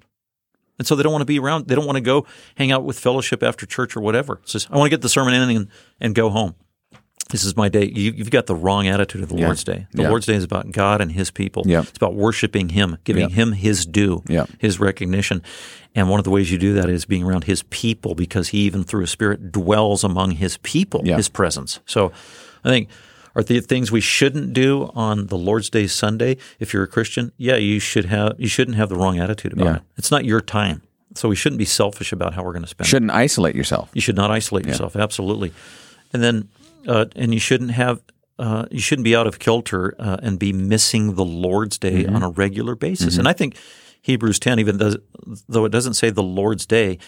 And 0.78 0.88
so 0.88 0.96
they 0.96 1.04
don't 1.04 1.12
want 1.12 1.22
to 1.22 1.26
be 1.26 1.40
around. 1.40 1.68
They 1.68 1.76
don't 1.76 1.86
want 1.86 1.96
to 1.98 2.02
go 2.02 2.26
hang 2.56 2.72
out 2.72 2.84
with 2.84 3.00
fellowship 3.00 3.44
after 3.44 3.66
church 3.66 3.96
or 3.96 4.02
whatever. 4.02 4.40
It's 4.44 4.52
just, 4.52 4.72
I 4.72 4.78
want 4.78 4.88
to 4.88 4.90
get 4.90 5.02
the 5.02 5.10
sermon 5.10 5.34
ending 5.34 5.58
and, 5.58 5.68
and 6.02 6.16
go 6.16 6.30
home. 6.30 6.56
This 7.32 7.44
is 7.44 7.58
my 7.58 7.70
day. 7.70 7.86
You, 7.86 8.14
have 8.20 8.30
got 8.30 8.46
the 8.46 8.54
wrong 8.56 8.88
attitude 8.88 9.24
of 9.24 9.30
the 9.30 9.36
Yeah. 9.36 9.46
Lord's 9.46 9.64
Day. 9.64 9.88
The 9.94 10.04
Yeah. 10.04 10.10
Lord's 10.10 10.28
Day 10.28 10.36
is 10.36 10.44
about 10.44 10.72
God 10.72 11.02
and 11.02 11.12
His 11.12 11.32
people. 11.32 11.64
Yeah. 11.66 11.82
It's 11.82 11.98
about 11.98 12.14
worshiping 12.14 12.70
Him, 12.70 12.98
giving. 13.04 13.30
Him 13.30 13.54
His 13.54 13.86
due. 13.86 14.24
His 14.60 14.80
recognition. 14.80 15.42
And 15.96 16.10
one 16.10 16.20
of 16.20 16.24
the 16.24 16.30
ways 16.30 16.52
you 16.52 16.60
do 16.60 16.74
that 16.74 16.88
is 16.88 17.06
being 17.06 17.24
around 17.24 17.46
His 17.46 17.64
people 17.64 18.14
because 18.14 18.50
He, 18.50 18.60
even 18.60 18.84
through 18.84 19.02
His 19.02 19.12
Spirit, 19.12 19.52
dwells 19.52 20.04
among 20.04 20.32
His 20.32 20.58
people. 20.58 21.02
His 21.04 21.30
presence. 21.30 21.80
So 21.88 22.12
I 22.64 22.70
think 22.70 22.90
are 23.36 23.44
the 23.44 23.60
things 23.60 23.92
we 23.92 24.02
shouldn't 24.02 24.54
do 24.54 24.92
on 24.96 25.28
the 25.28 25.38
Lord's 25.38 25.70
Day 25.70 25.88
Sunday. 25.88 26.38
If 26.60 26.74
you're 26.74 26.84
a 26.84 26.88
Christian, 26.88 27.32
yeah, 27.38 27.56
you 27.58 27.80
should 27.80 28.06
have 28.06 28.36
you 28.40 28.48
shouldn't 28.48 28.78
have 28.78 28.90
the 28.90 28.96
wrong 28.96 29.20
attitude 29.20 29.54
about 29.54 29.66
Yeah. 29.66 29.76
it. 29.78 29.82
It's 29.98 30.12
not 30.12 30.24
your 30.26 30.42
time, 30.42 30.82
so 31.16 31.28
we 31.30 31.36
shouldn't 31.36 31.60
be 31.60 31.66
selfish 31.66 32.12
about 32.14 32.34
how 32.34 32.44
we're 32.44 32.54
going 32.54 32.64
to 32.64 32.70
spend. 32.70 32.88
it. 32.88 32.90
Shouldn't 32.90 33.12
isolate 33.12 33.56
yourself. 33.56 33.90
You 33.94 34.02
should 34.02 34.16
not 34.16 34.32
isolate 34.32 34.66
yourself. 34.66 34.96
Absolutely, 34.96 35.52
and 36.14 36.24
then 36.24 36.50
uh, 36.88 37.06
and 37.16 37.34
you 37.34 37.40
shouldn't 37.40 37.72
have 37.72 38.02
uh, 38.40 38.66
you 38.72 38.80
shouldn't 38.80 39.04
be 39.06 39.16
out 39.16 39.28
of 39.28 39.40
kilter 39.40 39.96
uh, 40.00 40.18
and 40.22 40.38
be 40.40 40.52
missing 40.54 41.16
the 41.16 41.26
Lord's 41.26 41.78
Day 41.78 42.04
Mm-hmm. 42.04 42.16
on 42.16 42.24
a 42.24 42.30
regular 42.30 42.76
basis. 42.76 43.18
And 43.18 43.28
I 43.28 43.34
think 43.34 43.56
Hebrews 44.02 44.40
ten, 44.40 44.60
even 44.60 44.78
does, 44.78 44.98
though 45.50 45.66
it 45.66 45.72
doesn't 45.72 45.96
say 45.96 46.10
the 46.10 46.24
Lord's 46.24 46.66
Day, 46.66 47.00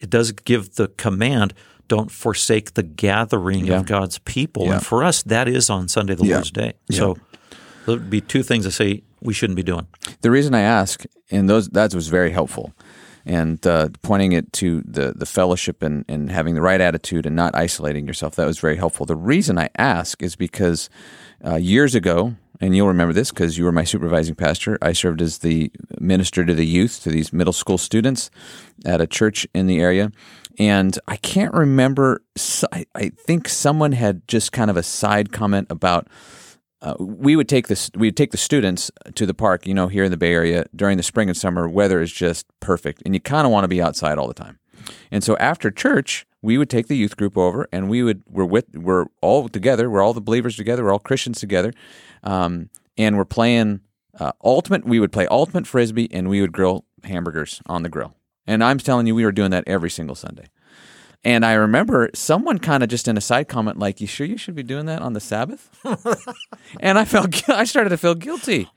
it 0.00 0.08
does 0.10 0.32
give 0.32 0.74
the 0.76 0.88
command. 0.88 1.52
Don't 1.88 2.10
forsake 2.10 2.74
the 2.74 2.82
gathering 2.82 3.66
Yeah. 3.66 3.80
of 3.80 3.86
God's 3.86 4.18
people. 4.20 4.66
Yeah. 4.66 4.74
And 4.74 4.86
for 4.86 5.04
us, 5.04 5.22
that 5.24 5.48
is 5.48 5.68
on 5.70 5.88
Sunday, 5.88 6.14
the 6.14 6.24
Yeah. 6.26 6.34
Lord's 6.36 6.50
Day. 6.50 6.72
So 6.90 7.16
there 7.86 7.96
would 7.96 8.10
be 8.10 8.20
two 8.20 8.42
things 8.42 8.66
I 8.66 8.70
say 8.70 9.02
we 9.20 9.34
shouldn't 9.34 9.56
be 9.56 9.62
doing. 9.62 9.86
The 10.22 10.30
reason 10.30 10.54
I 10.54 10.60
ask, 10.60 11.04
and 11.30 11.48
those 11.48 11.68
that 11.70 11.94
was 11.94 12.08
very 12.08 12.30
helpful, 12.30 12.72
and 13.26 13.66
uh, 13.66 13.88
pointing 14.02 14.32
it 14.32 14.52
to 14.54 14.82
the 14.86 15.12
the 15.16 15.26
fellowship 15.26 15.82
and, 15.82 16.04
and 16.08 16.30
having 16.30 16.54
the 16.54 16.60
right 16.62 16.80
attitude 16.80 17.26
and 17.26 17.34
not 17.36 17.54
isolating 17.54 18.06
yourself. 18.06 18.34
That 18.36 18.46
was 18.46 18.58
very 18.58 18.76
helpful. 18.76 19.06
The 19.06 19.16
reason 19.16 19.58
I 19.58 19.68
ask 19.78 20.22
is 20.22 20.36
because 20.36 20.90
uh, 21.44 21.56
years 21.56 21.94
ago, 21.94 22.34
and 22.60 22.76
you'll 22.76 22.88
remember 22.88 23.12
this 23.14 23.30
because 23.30 23.56
you 23.58 23.64
were 23.64 23.72
my 23.72 23.84
supervising 23.84 24.34
pastor. 24.34 24.78
I 24.82 24.92
served 24.92 25.20
as 25.22 25.38
the 25.38 25.70
minister 26.00 26.44
to 26.44 26.54
the 26.54 26.66
youth 26.66 27.02
to 27.02 27.10
these 27.10 27.32
middle 27.32 27.52
school 27.52 27.78
students 27.78 28.30
at 28.84 29.00
a 29.00 29.06
church 29.06 29.46
in 29.54 29.66
the 29.66 29.80
area. 29.80 30.12
And 30.58 30.98
I 31.08 31.16
can't 31.16 31.52
remember. 31.52 32.22
I 32.94 33.10
think 33.18 33.48
someone 33.48 33.92
had 33.92 34.26
just 34.28 34.52
kind 34.52 34.70
of 34.70 34.76
a 34.76 34.82
side 34.82 35.32
comment 35.32 35.66
about 35.70 36.08
uh, 36.84 36.94
we 36.98 37.34
would 37.34 37.48
take 37.48 37.68
this 37.68 37.90
we 37.96 38.08
would 38.08 38.16
take 38.16 38.30
the 38.30 38.36
students 38.36 38.90
to 39.14 39.24
the 39.24 39.32
park 39.32 39.66
you 39.66 39.72
know 39.72 39.88
here 39.88 40.04
in 40.04 40.10
the 40.10 40.16
bay 40.18 40.32
area 40.32 40.66
during 40.76 40.98
the 40.98 41.02
spring 41.02 41.28
and 41.28 41.36
summer 41.36 41.66
weather 41.66 42.02
is 42.02 42.12
just 42.12 42.46
perfect 42.60 43.02
and 43.06 43.14
you 43.14 43.20
kind 43.20 43.46
of 43.46 43.52
want 43.52 43.64
to 43.64 43.68
be 43.68 43.80
outside 43.80 44.18
all 44.18 44.28
the 44.28 44.34
time 44.34 44.58
and 45.10 45.24
so 45.24 45.34
after 45.38 45.70
church 45.70 46.26
we 46.42 46.58
would 46.58 46.68
take 46.68 46.88
the 46.88 46.96
youth 46.96 47.16
group 47.16 47.38
over 47.38 47.66
and 47.72 47.88
we 47.88 48.02
would 48.02 48.22
we're 48.28 48.44
with 48.44 48.66
we're 48.76 49.06
all 49.22 49.48
together 49.48 49.88
we're 49.88 50.02
all 50.02 50.12
the 50.12 50.20
believers 50.20 50.56
together 50.56 50.84
we're 50.84 50.92
all 50.92 50.98
christians 50.98 51.40
together 51.40 51.72
um, 52.22 52.68
and 52.98 53.16
we're 53.16 53.24
playing 53.24 53.80
uh, 54.20 54.32
ultimate 54.44 54.84
we 54.84 55.00
would 55.00 55.10
play 55.10 55.26
ultimate 55.28 55.66
frisbee 55.66 56.12
and 56.12 56.28
we 56.28 56.42
would 56.42 56.52
grill 56.52 56.84
hamburgers 57.04 57.62
on 57.66 57.82
the 57.82 57.88
grill 57.88 58.14
and 58.46 58.62
i'm 58.62 58.78
telling 58.78 59.06
you 59.06 59.14
we 59.14 59.24
were 59.24 59.32
doing 59.32 59.50
that 59.50 59.64
every 59.66 59.90
single 59.90 60.14
sunday 60.14 60.46
and 61.24 61.44
I 61.44 61.54
remember 61.54 62.10
someone 62.14 62.58
kind 62.58 62.82
of 62.82 62.90
just 62.90 63.08
in 63.08 63.16
a 63.16 63.20
side 63.20 63.48
comment, 63.48 63.78
like, 63.78 64.00
"You 64.00 64.06
sure 64.06 64.26
you 64.26 64.36
should 64.36 64.54
be 64.54 64.62
doing 64.62 64.86
that 64.86 65.00
on 65.00 65.14
the 65.14 65.20
Sabbath?" 65.20 65.70
and 66.80 66.98
I 66.98 67.04
felt 67.04 67.48
I 67.48 67.64
started 67.64 67.90
to 67.90 67.96
feel 67.96 68.14
guilty 68.14 68.68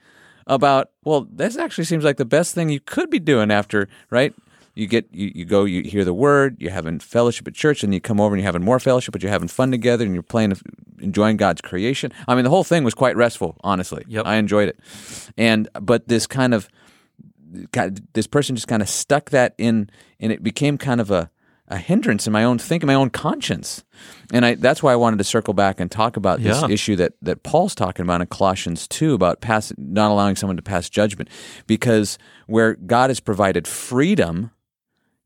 about. 0.46 0.92
Well, 1.04 1.28
this 1.30 1.58
actually 1.58 1.84
seems 1.84 2.06
like 2.06 2.18
the 2.18 2.26
best 2.26 2.56
thing 2.56 2.70
you 2.70 2.80
could 2.80 3.10
be 3.10 3.20
doing 3.20 3.52
after, 3.52 3.90
right? 4.10 4.34
You 4.76 4.88
get 4.88 5.10
you, 5.12 5.32
you 5.36 5.44
go 5.44 5.66
you 5.66 5.82
hear 5.84 6.06
the 6.06 6.14
word, 6.14 6.56
you're 6.60 6.72
having 6.72 7.00
fellowship 7.00 7.48
at 7.48 7.54
church, 7.54 7.84
and 7.84 7.94
you 7.94 8.00
come 8.00 8.22
over 8.22 8.34
and 8.34 8.42
you're 8.42 8.48
having 8.48 8.64
more 8.64 8.80
fellowship, 8.80 9.12
but 9.12 9.22
you're 9.22 9.32
having 9.32 9.50
fun 9.50 9.72
together 9.72 10.06
and 10.06 10.14
you're 10.14 10.24
playing, 10.24 10.54
enjoying 11.00 11.36
God's 11.36 11.62
creation. 11.62 12.14
I 12.30 12.36
mean, 12.36 12.46
the 12.46 12.50
whole 12.50 12.64
thing 12.64 12.86
was 12.86 12.94
quite 12.94 13.18
restful, 13.18 13.58
honestly. 13.62 14.06
Yep. 14.08 14.26
I 14.26 14.36
enjoyed 14.36 14.70
it, 14.70 14.80
and 15.36 15.68
but 15.82 16.08
this 16.08 16.28
kind 16.28 16.54
of 16.54 16.70
God, 17.72 18.02
this 18.14 18.28
person 18.28 18.56
just 18.56 18.68
kind 18.68 18.82
of 18.82 18.90
stuck 18.90 19.30
that 19.32 19.54
in, 19.58 19.90
and 20.20 20.32
it 20.32 20.44
became 20.44 20.78
kind 20.78 21.02
of 21.02 21.12
a, 21.12 21.30
a 21.68 21.78
hindrance 21.78 22.26
in 22.28 22.34
my 22.34 22.44
own 22.44 22.58
thinking, 22.58 22.88
my 22.88 22.94
own 22.94 23.10
conscience. 23.10 23.84
And 24.32 24.46
I, 24.46 24.56
that's 24.56 24.82
why 24.82 24.94
I 24.94 24.96
wanted 24.96 25.18
to 25.18 25.24
circle 25.26 25.54
back 25.54 25.80
and 25.80 25.92
talk 25.92 26.16
about 26.16 26.42
this 26.42 26.62
Yeah. 26.62 26.70
issue 26.70 26.96
that, 26.98 27.14
that 27.22 27.44
Paul's 27.44 27.76
talking 27.76 28.04
about 28.04 28.22
in 28.22 28.28
Colossians 28.28 28.88
2 28.88 29.14
about 29.14 29.42
pass, 29.42 29.74
not 29.78 30.10
allowing 30.12 30.36
someone 30.38 30.56
to 30.58 30.64
pass 30.64 30.90
judgment. 30.90 31.30
Because 31.68 32.18
where 32.46 32.76
God 32.76 33.10
has 33.10 33.20
provided 33.20 33.68
freedom, 33.68 34.52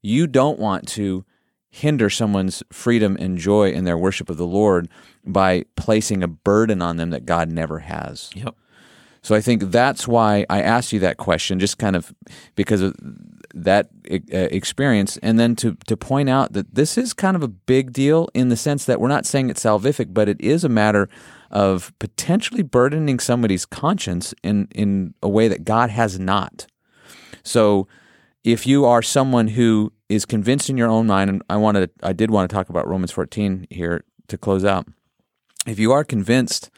you 0.01 0.25
don't 0.25 0.57
want 0.57 0.87
to 0.89 1.25
hinder 1.69 2.09
someone's 2.09 2.63
freedom 2.71 3.15
and 3.19 3.37
joy 3.37 3.71
in 3.71 3.85
their 3.85 3.97
worship 3.97 4.29
of 4.29 4.37
the 4.37 4.45
Lord 4.45 4.89
by 5.25 5.63
placing 5.75 6.23
a 6.23 6.27
burden 6.27 6.81
on 6.81 6.97
them 6.97 7.11
that 7.11 7.25
God 7.25 7.49
never 7.49 7.79
has. 7.79 8.29
Yep. 8.33 8.55
So 9.23 9.35
I 9.35 9.41
think 9.41 9.63
that's 9.63 10.07
why 10.07 10.45
I 10.49 10.61
asked 10.61 10.91
you 10.91 10.99
that 10.99 11.17
question, 11.17 11.59
just 11.59 11.77
kind 11.77 11.95
of 11.95 12.13
because 12.55 12.81
of 12.81 12.95
that 13.53 13.89
uh, 14.09 14.17
experience, 14.51 15.17
and 15.17 15.39
then 15.39 15.55
to 15.57 15.77
to 15.87 15.95
point 15.95 16.29
out 16.29 16.53
that 16.53 16.73
this 16.73 16.97
is 16.97 17.13
kind 17.13 17.35
of 17.35 17.43
a 17.43 17.47
big 17.47 17.93
deal 17.93 18.29
in 18.33 18.49
the 18.49 18.57
sense 18.57 18.85
that 18.85 18.99
we're 18.99 19.07
not 19.07 19.25
saying 19.25 19.49
it's 19.49 19.63
salvific, 19.63 20.13
but 20.13 20.27
it 20.27 20.41
is 20.41 20.63
a 20.63 20.69
matter 20.69 21.07
of 21.51 21.93
potentially 21.99 22.63
burdening 22.63 23.19
somebody's 23.19 23.65
conscience 23.65 24.33
in 24.41 24.67
in 24.73 25.13
a 25.21 25.29
way 25.29 25.47
that 25.47 25.65
God 25.65 25.89
has 25.91 26.17
not. 26.19 26.65
So 27.43 27.87
if 28.43 28.65
you 28.65 28.85
are 28.85 29.01
someone 29.01 29.49
who 29.49 29.93
is 30.09 30.25
convinced 30.25 30.69
in 30.69 30.77
your 30.77 30.89
own 30.89 31.07
mind, 31.07 31.29
and 31.29 31.43
I 31.49 31.57
wanted, 31.57 31.91
I 32.01 32.13
did 32.13 32.31
want 32.31 32.49
to 32.49 32.53
talk 32.53 32.69
about 32.69 32.87
Romans 32.87 33.11
14 33.11 33.67
here 33.69 34.03
to 34.27 34.37
close 34.37 34.65
out. 34.65 34.87
If 35.67 35.77
you 35.79 35.91
are 35.91 36.03
convinced 36.03 36.71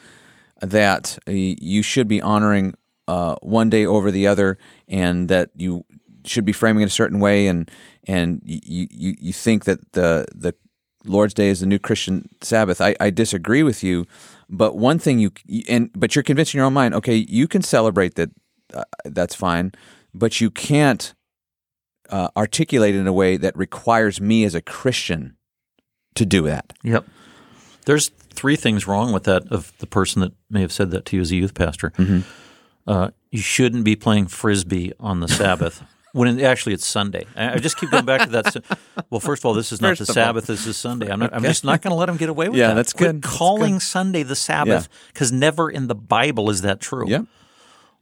that 0.64 1.18
you 1.28 1.84
should 1.84 2.08
be 2.08 2.22
honoring 2.22 2.74
uh, 3.08 3.36
one 3.42 3.70
day 3.70 3.86
over 3.86 4.12
the 4.12 4.28
other, 4.28 4.58
and 4.88 5.30
that 5.30 5.50
you 5.56 5.84
should 6.26 6.46
be 6.46 6.54
framing 6.54 6.82
it 6.82 6.88
a 6.88 6.90
certain 6.90 7.20
way, 7.20 7.48
and 7.48 7.70
and 8.08 8.42
you 8.46 8.88
you, 8.90 9.16
you 9.20 9.34
think 9.34 9.66
that 9.66 9.92
the 9.92 10.26
the 10.34 10.56
Lord's 11.06 11.34
Day 11.34 11.50
is 11.50 11.60
the 11.60 11.66
new 11.66 11.80
Christian 11.80 12.30
Sabbath, 12.42 12.80
I, 12.82 12.96
I 13.00 13.10
disagree 13.10 13.64
with 13.64 13.84
you. 13.84 14.06
But 14.50 14.78
one 14.78 15.00
thing 15.00 15.20
you 15.20 15.32
and 15.68 15.90
but 15.94 16.16
you're 16.16 16.24
convincing 16.24 16.60
your 16.60 16.66
own 16.66 16.74
mind, 16.74 16.94
okay, 16.96 17.16
you 17.16 17.48
can 17.48 17.62
celebrate 17.62 18.16
that. 18.16 18.30
Uh, 18.74 18.84
that's 19.06 19.36
fine, 19.36 19.72
but 20.14 20.42
you 20.42 20.50
can't 20.50 21.14
uh, 22.10 22.30
articulate 22.36 22.96
in 22.96 23.06
a 23.06 23.14
way 23.14 23.38
that 23.38 23.56
requires 23.56 24.20
me 24.20 24.46
as 24.46 24.56
a 24.56 24.62
Christian 24.62 25.36
to 26.16 26.26
do 26.26 26.44
that. 26.44 26.74
Yep. 26.84 27.06
There's 27.86 28.10
three 28.34 28.56
things 28.56 28.88
wrong 28.88 29.12
with 29.14 29.24
that 29.26 29.48
of 29.52 29.72
the 29.80 29.88
person 29.88 30.22
that 30.22 30.34
may 30.50 30.62
have 30.62 30.72
said 30.72 30.92
that 30.92 31.06
to 31.06 31.16
you 31.18 31.22
as 31.22 31.32
a 31.32 31.36
youth 31.36 31.54
pastor. 31.54 31.92
Mm-hmm. 31.92 32.20
Uh, 32.88 33.10
you 33.32 33.40
shouldn't 33.40 33.84
be 33.86 33.96
playing 33.96 34.28
frisbee 34.28 34.92
on 35.00 35.20
the 35.20 35.28
Sabbath. 35.28 35.84
When 36.16 36.28
it, 36.38 36.44
actually 36.44 36.74
it's 36.74 36.86
Sunday. 36.86 37.26
I 37.36 37.58
just 37.58 37.76
keep 37.80 37.90
going 37.90 38.06
back 38.06 38.22
to 38.30 38.30
that. 38.30 38.78
Well, 39.10 39.20
first 39.20 39.42
of 39.42 39.48
all, 39.48 39.56
this 39.56 39.72
is 39.72 39.82
not 39.82 39.98
First 39.98 40.00
the 40.00 40.04
of 40.04 40.10
all. 40.10 40.14
Sabbath. 40.14 40.46
This 40.46 40.68
is 40.68 40.78
Sunday. 40.78 41.10
I'm, 41.12 41.18
not, 41.18 41.34
I'm 41.34 41.42
just 41.42 41.66
not 41.66 41.82
going 41.82 41.90
to 41.90 41.96
let 41.96 42.06
them 42.06 42.18
get 42.18 42.30
away 42.30 42.50
with 42.50 42.56
Yeah, 42.60 42.68
that. 42.68 42.74
that's 42.76 42.94
Quit 42.94 43.14
good. 43.14 43.22
That's 43.24 43.36
calling 43.36 43.80
Sunday 43.80 44.22
the 44.22 44.36
Sabbath 44.36 44.90
because 45.12 45.32
never 45.32 45.72
in 45.72 45.88
the 45.88 45.96
Bible 45.96 46.52
is 46.52 46.62
that 46.62 46.80
true. 46.80 47.06
Yeah. 47.10 47.24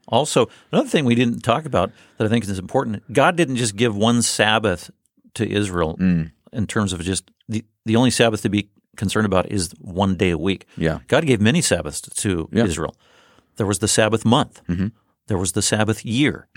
Also, 0.09 0.49
another 0.73 0.89
thing 0.89 1.05
we 1.05 1.15
didn't 1.15 1.39
talk 1.39 1.63
about 1.65 1.93
that 2.17 2.25
I 2.25 2.27
think 2.29 2.43
is 2.43 2.59
important 2.59 3.01
God 3.13 3.37
didn't 3.37 3.55
just 3.55 3.77
give 3.77 3.95
one 3.95 4.21
Sabbath 4.21 4.91
to 5.35 5.49
Israel 5.49 5.95
Mm. 5.97 6.31
in 6.51 6.67
terms 6.67 6.91
of 6.91 6.99
just 7.01 7.31
the, 7.47 7.63
the 7.85 7.95
only 7.95 8.11
Sabbath 8.11 8.41
to 8.41 8.49
be 8.49 8.67
concerned 8.97 9.25
about 9.25 9.51
is 9.51 9.73
one 9.79 10.15
day 10.15 10.31
a 10.31 10.37
week. 10.37 10.65
Yeah. 10.77 10.99
God 11.07 11.25
gave 11.25 11.39
many 11.41 11.61
Sabbaths 11.61 12.01
to 12.01 12.49
Yeah. 12.51 12.65
Israel. 12.65 12.95
There 13.57 13.67
was 13.67 13.79
the 13.79 13.87
Sabbath 13.87 14.23
month, 14.25 14.61
Mm-hmm. 14.67 14.87
there 15.27 15.37
was 15.37 15.51
the 15.51 15.61
Sabbath 15.61 16.05
year, 16.05 16.47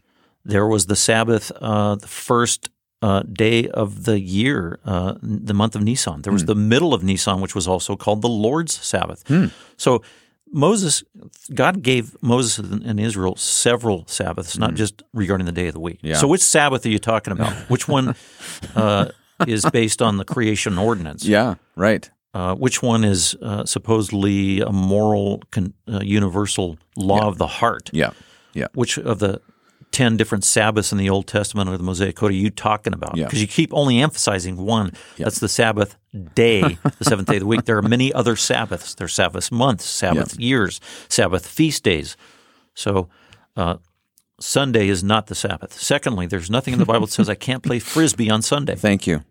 there 0.45 0.67
was 0.67 0.87
the 0.87 0.97
Sabbath, 0.97 1.51
uh, 1.61 1.95
the 1.97 2.07
first 2.09 2.71
uh, 3.03 3.23
day 3.47 3.69
of 3.69 4.05
the 4.05 4.19
year, 4.19 4.79
uh, 4.87 5.15
the 5.23 5.53
month 5.55 5.75
of 5.77 5.83
Nisan. 5.83 6.23
There 6.23 6.33
was 6.33 6.43
Hmm. 6.43 6.47
the 6.47 6.55
middle 6.55 6.95
of 6.95 7.03
Nisan, 7.05 7.41
which 7.43 7.55
was 7.55 7.69
also 7.69 7.97
called 7.97 8.23
the 8.23 8.29
Lord's 8.47 8.73
Sabbath. 8.93 9.23
So 9.77 10.03
Moses, 10.51 11.03
God 11.53 11.83
gave 11.83 12.17
Moses 12.23 12.59
and 12.59 12.99
Israel 13.01 13.37
several 13.37 14.07
Sabbaths, 14.07 14.57
not 14.57 14.75
just 14.75 15.03
regarding 15.13 15.47
the 15.47 15.53
day 15.53 15.67
of 15.67 15.75
the 15.75 15.81
week. 15.81 16.01
Hmm. 16.01 16.07
Yeah. 16.09 16.17
So 16.17 16.27
which 16.29 16.43
Sabbath 16.43 16.87
are 16.87 16.91
you 16.91 16.99
talking 16.99 17.33
about? 17.33 17.53
Which 17.69 17.89
one 17.89 18.15
uh, 18.77 19.07
is 19.47 19.65
based 19.73 20.01
on 20.01 20.17
the 20.17 20.25
creation 20.25 20.79
ordinance? 20.79 21.25
Yeah, 21.27 21.57
right. 21.77 22.09
Uh, 22.35 22.55
which 22.57 22.83
one 22.83 23.05
is 23.05 23.37
uh, 23.41 23.65
supposedly 23.65 24.61
a 24.61 24.71
moral, 24.73 25.41
con- 25.53 25.73
uh, 25.89 26.01
universal 26.03 26.77
law 26.97 27.29
of 27.29 27.39
the 27.39 27.47
heart? 27.47 27.91
Yeah, 27.93 28.11
yeah. 28.53 28.67
Which 28.75 28.99
of 28.99 29.21
the 29.21 29.41
10 29.93 30.17
different 30.17 30.43
Sabbaths 30.43 30.91
in 30.91 30.99
the 30.99 31.09
Old 31.09 31.29
Testament 31.29 31.71
or 31.71 31.77
the 31.77 31.85
Mosaic 31.85 32.17
Code 32.17 32.33
are 32.33 32.35
you 32.35 32.51
talking 32.51 32.93
about? 32.93 33.17
Yeah. 33.17 33.27
Because 33.27 33.41
you 33.41 33.47
keep 33.47 33.73
only 33.73 34.01
emphasizing 34.01 34.57
one. 34.57 34.91
That's 35.17 35.39
the 35.39 35.49
Sabbath 35.49 35.97
day, 36.35 36.79
the 36.99 37.05
seventh 37.05 37.29
day 37.29 37.37
of 37.37 37.41
the 37.41 37.47
week. 37.47 37.65
There 37.65 37.79
are 37.79 37.83
many 37.83 38.13
other 38.13 38.35
Sabbaths. 38.35 38.97
There 38.97 39.05
are 39.05 39.09
Sabbath 39.09 39.53
months, 39.53 39.85
Sabbath 39.85 40.37
years, 40.39 40.81
Sabbath 41.09 41.47
feast 41.47 41.85
days. 41.85 42.17
So 42.75 43.09
uh, 43.57 43.77
Sunday 44.41 44.89
is 44.89 45.05
not 45.05 45.29
the 45.29 45.37
Sabbath. 45.37 45.75
Secondly, 45.75 46.27
there's 46.27 46.51
nothing 46.51 46.73
in 46.73 46.81
the 46.81 46.85
Bible 46.87 47.07
that 47.07 47.13
says 47.13 47.29
I 47.29 47.37
can't 47.37 47.63
play 47.63 47.79
frisbee 47.95 48.31
on 48.31 48.43
Sunday. 48.43 48.75
Thank 48.75 49.07
you. 49.07 49.23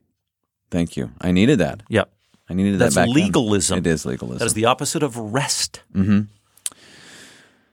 Thank 0.72 0.96
you. 0.96 1.12
I 1.20 1.34
needed 1.34 1.60
that. 1.60 1.84
Yep. 1.90 2.10
I 2.50 2.54
needed 2.54 2.80
That's 2.80 2.96
that 2.96 3.08
back 3.08 3.08
then. 3.08 3.24
legalism. 3.24 3.80
It 3.80 3.88
is 3.88 4.06
legalism. 4.06 4.40
That 4.40 4.46
is 4.46 4.54
the 4.54 4.66
opposite 4.66 5.04
of 5.04 5.18
rest. 5.18 5.82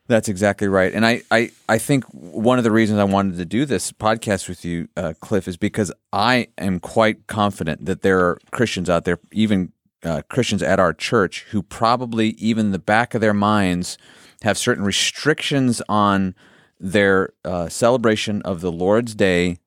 That's 0.06 0.28
exactly 0.28 0.66
right. 0.66 0.92
And 0.92 1.06
I, 1.06 1.22
I, 1.30 1.52
I 1.68 1.78
think 1.78 2.04
one 2.06 2.58
of 2.58 2.64
the 2.64 2.72
reasons 2.72 2.98
I 2.98 3.04
wanted 3.04 3.36
to 3.36 3.44
do 3.44 3.64
this 3.64 3.92
podcast 3.92 4.48
with 4.48 4.64
you, 4.64 4.88
uh, 4.96 5.14
Cliff, 5.20 5.46
is 5.46 5.56
because 5.56 5.92
I 6.12 6.48
am 6.58 6.80
quite 6.80 7.28
confident 7.28 7.86
that 7.86 8.02
there 8.02 8.18
are 8.20 8.38
Christians 8.50 8.90
out 8.90 9.04
there, 9.04 9.20
even 9.30 9.72
uh, 10.02 10.22
Christians 10.28 10.64
at 10.64 10.80
our 10.80 10.92
church, 10.92 11.46
who 11.50 11.62
probably, 11.62 12.30
even 12.30 12.66
in 12.66 12.72
the 12.72 12.80
back 12.80 13.14
of 13.14 13.20
their 13.20 13.34
minds, 13.34 13.98
have 14.42 14.58
certain 14.58 14.84
restrictions 14.84 15.80
on 15.88 16.34
their 16.80 17.32
uh, 17.44 17.68
celebration 17.68 18.42
of 18.42 18.62
the 18.62 18.72
Lord's 18.72 19.14
Day 19.14 19.58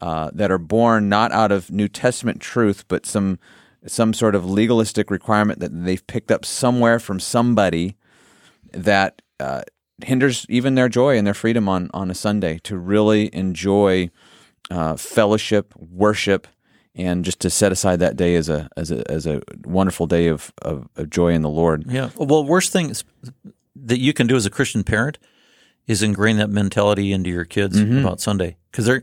uh, 0.00 0.30
that 0.32 0.52
are 0.52 0.58
born 0.58 1.08
not 1.08 1.32
out 1.32 1.50
of 1.50 1.70
New 1.70 1.88
Testament 1.88 2.40
truth, 2.40 2.84
but 2.86 3.06
some 3.06 3.38
some 3.86 4.12
sort 4.12 4.34
of 4.34 4.44
legalistic 4.44 5.10
requirement 5.10 5.60
that 5.60 5.70
they've 5.84 6.06
picked 6.06 6.30
up 6.30 6.44
somewhere 6.44 6.98
from 6.98 7.18
somebody 7.20 7.96
that 8.72 9.22
uh, 9.38 9.62
hinders 10.04 10.46
even 10.48 10.74
their 10.74 10.88
joy 10.88 11.16
and 11.16 11.26
their 11.26 11.34
freedom 11.34 11.68
on 11.68 11.90
on 11.94 12.10
a 12.10 12.14
Sunday 12.14 12.58
to 12.64 12.76
really 12.76 13.34
enjoy 13.34 14.10
uh, 14.70 14.96
fellowship, 14.96 15.74
worship, 15.76 16.46
and 16.94 17.24
just 17.24 17.40
to 17.40 17.50
set 17.50 17.72
aside 17.72 17.98
that 18.00 18.16
day 18.16 18.34
as 18.36 18.48
a 18.48 18.68
as 18.76 18.90
a 18.90 19.10
as 19.10 19.26
a 19.26 19.40
wonderful 19.64 20.06
day 20.06 20.26
of 20.28 20.52
of, 20.62 20.88
of 20.96 21.08
joy 21.10 21.32
in 21.32 21.42
the 21.42 21.48
Lord. 21.48 21.84
Yeah. 21.88 22.10
Well, 22.16 22.44
worst 22.44 22.72
thing 22.72 22.94
that 23.76 23.98
you 23.98 24.12
can 24.12 24.26
do 24.26 24.36
as 24.36 24.44
a 24.46 24.50
Christian 24.50 24.84
parent 24.84 25.18
is 25.86 26.02
ingrain 26.02 26.36
that 26.36 26.50
mentality 26.50 27.12
into 27.12 27.30
your 27.30 27.44
kids 27.46 27.80
Mm-hmm. 27.80 27.98
about 28.04 28.20
Sunday 28.20 28.56
because 28.70 28.84
they're. 28.86 29.02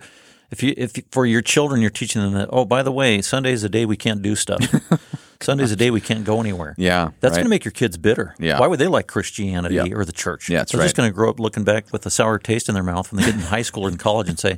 If 0.51 0.63
you 0.63 0.73
if 0.77 0.93
for 1.11 1.25
your 1.25 1.41
children 1.41 1.81
you're 1.81 1.89
teaching 1.89 2.21
them 2.21 2.33
that 2.33 2.49
oh 2.51 2.65
by 2.65 2.83
the 2.83 2.91
way 2.91 3.21
Sunday 3.21 3.51
is 3.51 3.63
a 3.63 3.69
day 3.69 3.85
we 3.85 3.97
can't 3.97 4.21
do 4.21 4.35
stuff. 4.35 4.61
Sunday's 5.39 5.71
a 5.71 5.75
day 5.75 5.91
we 5.91 6.01
can't 6.01 6.23
go 6.25 6.39
anywhere. 6.39 6.73
Yeah, 6.79 7.11
that's 7.19 7.33
right. 7.33 7.35
going 7.37 7.43
to 7.45 7.49
make 7.49 7.63
your 7.63 7.71
kids 7.71 7.95
bitter. 7.95 8.33
Yeah. 8.39 8.59
why 8.59 8.65
would 8.65 8.79
they 8.79 8.87
like 8.87 9.05
Christianity 9.05 9.75
Yeah. 9.75 9.85
or 9.93 10.03
the 10.03 10.11
church? 10.11 10.49
Yeah, 10.49 10.59
that's 10.59 10.71
they're 10.71 10.81
just 10.81 10.95
going 10.95 11.09
to 11.09 11.13
grow 11.13 11.29
up 11.29 11.39
looking 11.39 11.63
back 11.63 11.93
with 11.93 12.05
a 12.07 12.09
sour 12.09 12.39
taste 12.39 12.69
in 12.69 12.73
their 12.73 12.81
mouth 12.83 13.11
when 13.11 13.21
they 13.21 13.27
get 13.27 13.35
in 13.35 13.41
high 13.41 13.61
school 13.61 13.85
or 13.85 13.89
in 13.89 13.97
college 13.97 14.29
and 14.29 14.39
say 14.39 14.57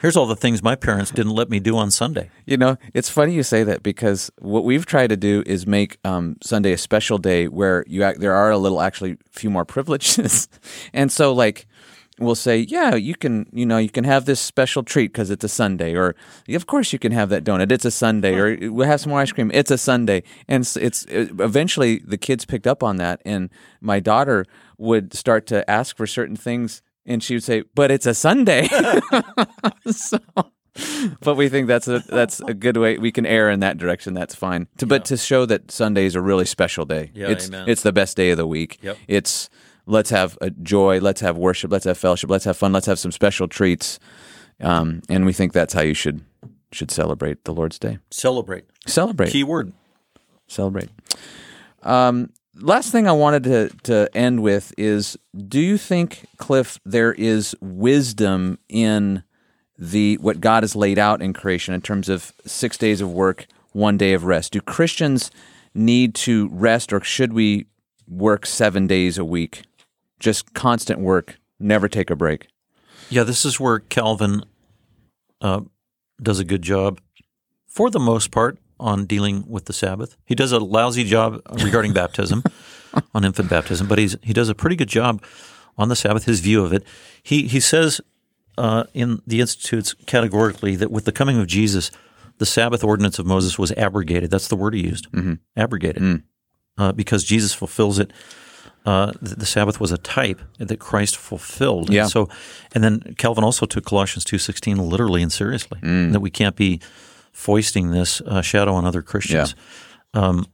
here's 0.00 0.16
all 0.16 0.24
the 0.24 0.34
things 0.34 0.62
my 0.62 0.74
parents 0.74 1.10
didn't 1.10 1.32
let 1.32 1.50
me 1.50 1.60
do 1.60 1.76
on 1.76 1.90
Sunday. 1.90 2.30
You 2.46 2.56
know, 2.56 2.78
it's 2.94 3.10
funny 3.10 3.34
you 3.34 3.42
say 3.42 3.62
that 3.64 3.82
because 3.82 4.30
what 4.38 4.64
we've 4.64 4.86
tried 4.86 5.08
to 5.08 5.18
do 5.18 5.42
is 5.44 5.66
make 5.66 5.98
um, 6.02 6.36
Sunday 6.42 6.72
a 6.72 6.78
special 6.78 7.18
day 7.18 7.46
where 7.48 7.84
you 7.86 8.02
act, 8.02 8.20
there 8.20 8.32
are 8.34 8.50
a 8.50 8.56
little 8.58 8.80
actually 8.80 9.12
a 9.12 9.38
few 9.38 9.50
more 9.50 9.66
privileges, 9.66 10.48
and 10.94 11.12
so 11.12 11.34
like 11.34 11.66
we'll 12.18 12.34
say, 12.34 12.58
yeah, 12.58 12.94
you 12.94 13.14
can, 13.14 13.46
you 13.52 13.66
know, 13.66 13.78
you 13.78 13.90
can 13.90 14.04
have 14.04 14.24
this 14.24 14.40
special 14.40 14.82
treat 14.82 15.12
because 15.12 15.30
it's 15.30 15.44
a 15.44 15.48
Sunday, 15.48 15.94
or 15.94 16.14
of 16.48 16.66
course 16.66 16.92
you 16.92 16.98
can 16.98 17.12
have 17.12 17.28
that 17.28 17.44
donut, 17.44 17.70
it's 17.70 17.84
a 17.84 17.90
Sunday, 17.90 18.34
or 18.34 18.70
we'll 18.70 18.86
have 18.86 19.00
some 19.00 19.10
more 19.10 19.20
ice 19.20 19.32
cream, 19.32 19.50
it's 19.52 19.70
a 19.70 19.78
Sunday, 19.78 20.22
and 20.48 20.62
it's, 20.62 20.76
it's 20.76 21.04
it, 21.04 21.30
eventually 21.40 21.98
the 21.98 22.18
kids 22.18 22.44
picked 22.44 22.66
up 22.66 22.82
on 22.82 22.96
that, 22.96 23.20
and 23.24 23.50
my 23.80 24.00
daughter 24.00 24.44
would 24.78 25.14
start 25.14 25.46
to 25.46 25.68
ask 25.70 25.96
for 25.96 26.06
certain 26.06 26.36
things, 26.36 26.82
and 27.04 27.22
she 27.22 27.34
would 27.34 27.44
say, 27.44 27.64
but 27.74 27.90
it's 27.90 28.06
a 28.06 28.14
Sunday. 28.14 28.68
so 29.86 30.18
but 31.20 31.36
we 31.36 31.48
think 31.48 31.68
that's 31.68 31.88
a 31.88 32.00
that's 32.00 32.40
a 32.40 32.54
good 32.54 32.76
way 32.76 32.98
we 32.98 33.10
can 33.10 33.26
err 33.26 33.50
in 33.50 33.60
that 33.60 33.78
direction. 33.78 34.14
That's 34.14 34.34
fine. 34.34 34.68
To, 34.78 34.86
But 34.86 35.04
to 35.06 35.16
show 35.16 35.46
that 35.46 35.70
Sunday 35.70 36.04
is 36.04 36.14
a 36.14 36.20
really 36.20 36.44
special 36.44 36.84
day. 36.84 37.10
Yeah, 37.14 37.28
it's 37.28 37.48
amen. 37.48 37.68
it's 37.68 37.82
the 37.82 37.92
best 37.92 38.16
day 38.16 38.30
of 38.30 38.36
the 38.36 38.46
week. 38.46 38.78
Yep. 38.82 38.98
It's 39.08 39.48
let's 39.86 40.10
have 40.10 40.36
a 40.40 40.50
joy, 40.50 41.00
let's 41.00 41.20
have 41.20 41.36
worship, 41.38 41.70
let's 41.70 41.84
have 41.84 41.96
fellowship, 41.96 42.28
let's 42.28 42.44
have 42.44 42.56
fun, 42.56 42.72
let's 42.72 42.86
have 42.86 42.98
some 42.98 43.12
special 43.12 43.48
treats, 43.48 43.98
um, 44.60 45.02
and 45.08 45.24
we 45.24 45.32
think 45.32 45.52
that's 45.52 45.74
how 45.74 45.82
you 45.82 45.94
should 45.94 46.22
should 46.72 46.90
celebrate 46.90 47.44
the 47.44 47.54
Lord's 47.54 47.78
Day. 47.78 47.98
celebrate 48.10 48.64
Celebrate, 48.86 49.30
key 49.30 49.44
word 49.44 49.72
celebrate. 50.48 50.90
Um, 51.82 52.30
last 52.54 52.90
thing 52.90 53.06
I 53.06 53.12
wanted 53.12 53.44
to 53.44 53.68
to 53.84 54.16
end 54.16 54.42
with 54.42 54.74
is: 54.76 55.16
Do 55.36 55.60
you 55.60 55.78
think, 55.78 56.26
Cliff, 56.36 56.78
there 56.84 57.12
is 57.12 57.54
wisdom 57.60 58.58
in 58.68 59.22
the 59.78 60.16
what 60.18 60.40
God 60.40 60.62
has 60.62 60.74
laid 60.74 60.98
out 60.98 61.22
in 61.22 61.32
creation 61.32 61.74
in 61.74 61.80
terms 61.82 62.08
of 62.08 62.32
six 62.44 62.76
days 62.76 63.00
of 63.00 63.12
work, 63.12 63.46
one 63.72 63.96
day 63.96 64.12
of 64.12 64.24
rest? 64.24 64.52
Do 64.52 64.60
Christians 64.60 65.30
need 65.74 66.14
to 66.14 66.48
rest, 66.48 66.92
or 66.92 67.02
should 67.02 67.32
we 67.32 67.66
work 68.08 68.46
seven 68.46 68.86
days 68.86 69.18
a 69.18 69.24
week, 69.24 69.62
just 70.18 70.54
constant 70.54 71.00
work, 71.00 71.38
never 71.58 71.88
take 71.88 72.10
a 72.10 72.16
break? 72.16 72.48
Yeah, 73.10 73.22
this 73.22 73.44
is 73.44 73.60
where 73.60 73.78
Calvin 73.78 74.44
uh, 75.40 75.60
does 76.20 76.40
a 76.40 76.44
good 76.44 76.62
job, 76.62 77.00
for 77.66 77.90
the 77.90 78.00
most 78.00 78.30
part, 78.30 78.58
on 78.78 79.06
dealing 79.06 79.44
with 79.48 79.66
the 79.66 79.72
Sabbath. 79.72 80.16
He 80.24 80.34
does 80.34 80.52
a 80.52 80.58
lousy 80.58 81.04
job 81.04 81.40
regarding 81.64 81.92
baptism, 81.94 82.42
on 83.14 83.24
infant 83.24 83.48
baptism, 83.48 83.86
but 83.86 83.98
he's 83.98 84.16
he 84.22 84.32
does 84.32 84.48
a 84.48 84.54
pretty 84.54 84.76
good 84.76 84.88
job 84.88 85.22
on 85.78 85.88
the 85.88 85.96
Sabbath. 85.96 86.24
His 86.24 86.40
view 86.40 86.64
of 86.64 86.72
it. 86.72 86.84
He 87.22 87.46
he 87.46 87.60
says 87.60 88.00
uh, 88.58 88.84
in 88.94 89.22
the 89.26 89.40
Institutes 89.40 89.94
categorically 90.06 90.76
that 90.76 90.90
with 90.90 91.04
the 91.04 91.12
coming 91.12 91.38
of 91.38 91.46
Jesus, 91.46 91.90
the 92.38 92.46
Sabbath 92.46 92.82
ordinance 92.84 93.18
of 93.18 93.26
Moses 93.26 93.58
was 93.58 93.72
abrogated. 93.72 94.30
That's 94.30 94.48
the 94.48 94.56
word 94.56 94.74
he 94.74 94.82
used, 94.82 95.06
abrogated, 95.56 96.02
uh, 96.78 96.92
because 96.92 97.24
Jesus 97.24 97.54
fulfills 97.54 97.98
it 97.98 98.12
uh, 98.86 99.12
the, 99.20 99.34
the 99.34 99.46
Sabbath 99.46 99.80
was 99.80 99.92
a 99.92 99.98
type 99.98 100.40
that 100.58 100.78
Christ 100.78 101.16
fulfilled. 101.16 101.90
Yeah. 101.90 102.02
And 102.02 102.10
so, 102.10 102.28
and 102.74 102.82
then 102.84 103.14
Calvin 103.18 103.44
also 103.44 103.66
took 103.66 103.84
Colossians 103.84 104.24
two 104.24 104.38
sixteen 104.38 104.78
literally 104.78 105.22
and 105.22 105.32
seriously. 105.32 105.78
Mm. 105.82 106.12
That 106.12 106.20
we 106.20 106.30
can't 106.30 106.56
be 106.56 106.80
foisting 107.32 107.90
this 107.90 108.20
uh, 108.22 108.40
shadow 108.42 108.72
on 108.74 108.84
other 108.86 109.02
Christians, 109.02 109.54
um, 110.14 110.46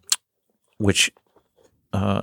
which, 0.78 1.12
uh, 1.92 2.22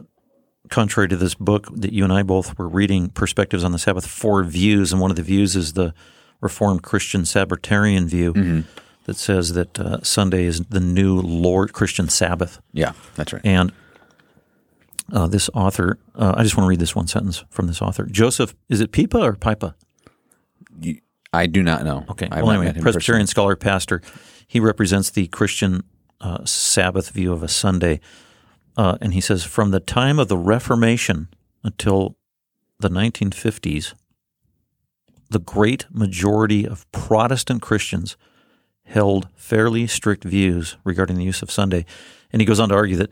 contrary 0.69 1.07
to 1.07 1.15
this 1.15 1.35
book 1.35 1.67
that 1.73 1.93
you 1.93 2.03
and 2.03 2.11
I 2.11 2.23
both 2.23 2.57
were 2.57 2.67
reading, 2.67 3.09
perspectives 3.09 3.63
on 3.63 3.71
the 3.71 3.79
Sabbath, 3.79 4.05
four 4.05 4.43
views, 4.43 4.91
and 4.91 5.01
one 5.01 5.11
of 5.11 5.15
the 5.17 5.23
views 5.23 5.55
is 5.55 5.73
the 5.73 5.93
Reformed 6.41 6.83
Christian 6.83 7.23
Sabbatarian 7.25 8.07
view. 8.07 8.33
Mm-hmm. 8.33 8.61
That 9.05 9.17
says 9.17 9.53
that 9.53 9.79
uh, 9.79 10.03
Sunday 10.03 10.43
is 10.43 10.59
the 10.65 10.79
new 10.79 11.19
Lord 11.19 11.73
Christian 11.73 12.09
Sabbath, 12.09 12.59
Yeah, 12.73 12.91
that's 13.15 13.33
right. 13.33 13.41
and 13.43 13.71
uh, 15.11 15.27
this 15.27 15.49
author, 15.53 15.99
uh, 16.15 16.33
I 16.37 16.43
just 16.43 16.55
want 16.57 16.65
to 16.65 16.69
read 16.69 16.79
this 16.79 16.95
one 16.95 17.07
sentence 17.07 17.43
from 17.49 17.67
this 17.67 17.81
author. 17.81 18.05
Joseph, 18.05 18.55
is 18.69 18.81
it 18.81 18.91
Pipa 18.91 19.19
or 19.19 19.33
Pipa? 19.33 19.75
You- 20.79 21.01
I 21.31 21.45
do 21.45 21.61
not 21.61 21.83
know. 21.83 22.05
Okay. 22.09 22.27
I've 22.31 22.43
well, 22.43 22.59
anyway, 22.59 22.79
Presbyterian 22.81 23.27
scholar, 23.27 23.55
pastor. 23.55 24.01
He 24.47 24.59
represents 24.59 25.11
the 25.11 25.27
Christian 25.27 25.83
uh, 26.19 26.43
Sabbath 26.45 27.11
view 27.11 27.31
of 27.31 27.43
a 27.43 27.47
Sunday. 27.47 27.99
Uh, 28.75 28.97
and 29.01 29.13
he 29.13 29.21
says 29.21 29.43
from 29.43 29.71
the 29.71 29.79
time 29.79 30.17
of 30.17 30.27
the 30.27 30.37
Reformation 30.37 31.27
until 31.63 32.17
the 32.79 32.89
1950s, 32.89 33.93
the 35.29 35.39
great 35.39 35.85
majority 35.91 36.67
of 36.67 36.91
Protestant 36.91 37.61
Christians 37.61 38.17
held 38.85 39.27
fairly 39.35 39.85
strict 39.85 40.23
views 40.23 40.77
regarding 40.83 41.17
the 41.17 41.23
use 41.23 41.43
of 41.43 41.51
Sunday. 41.51 41.85
And 42.31 42.41
he 42.41 42.45
goes 42.45 42.59
on 42.59 42.69
to 42.69 42.75
argue 42.75 42.97
that 42.97 43.11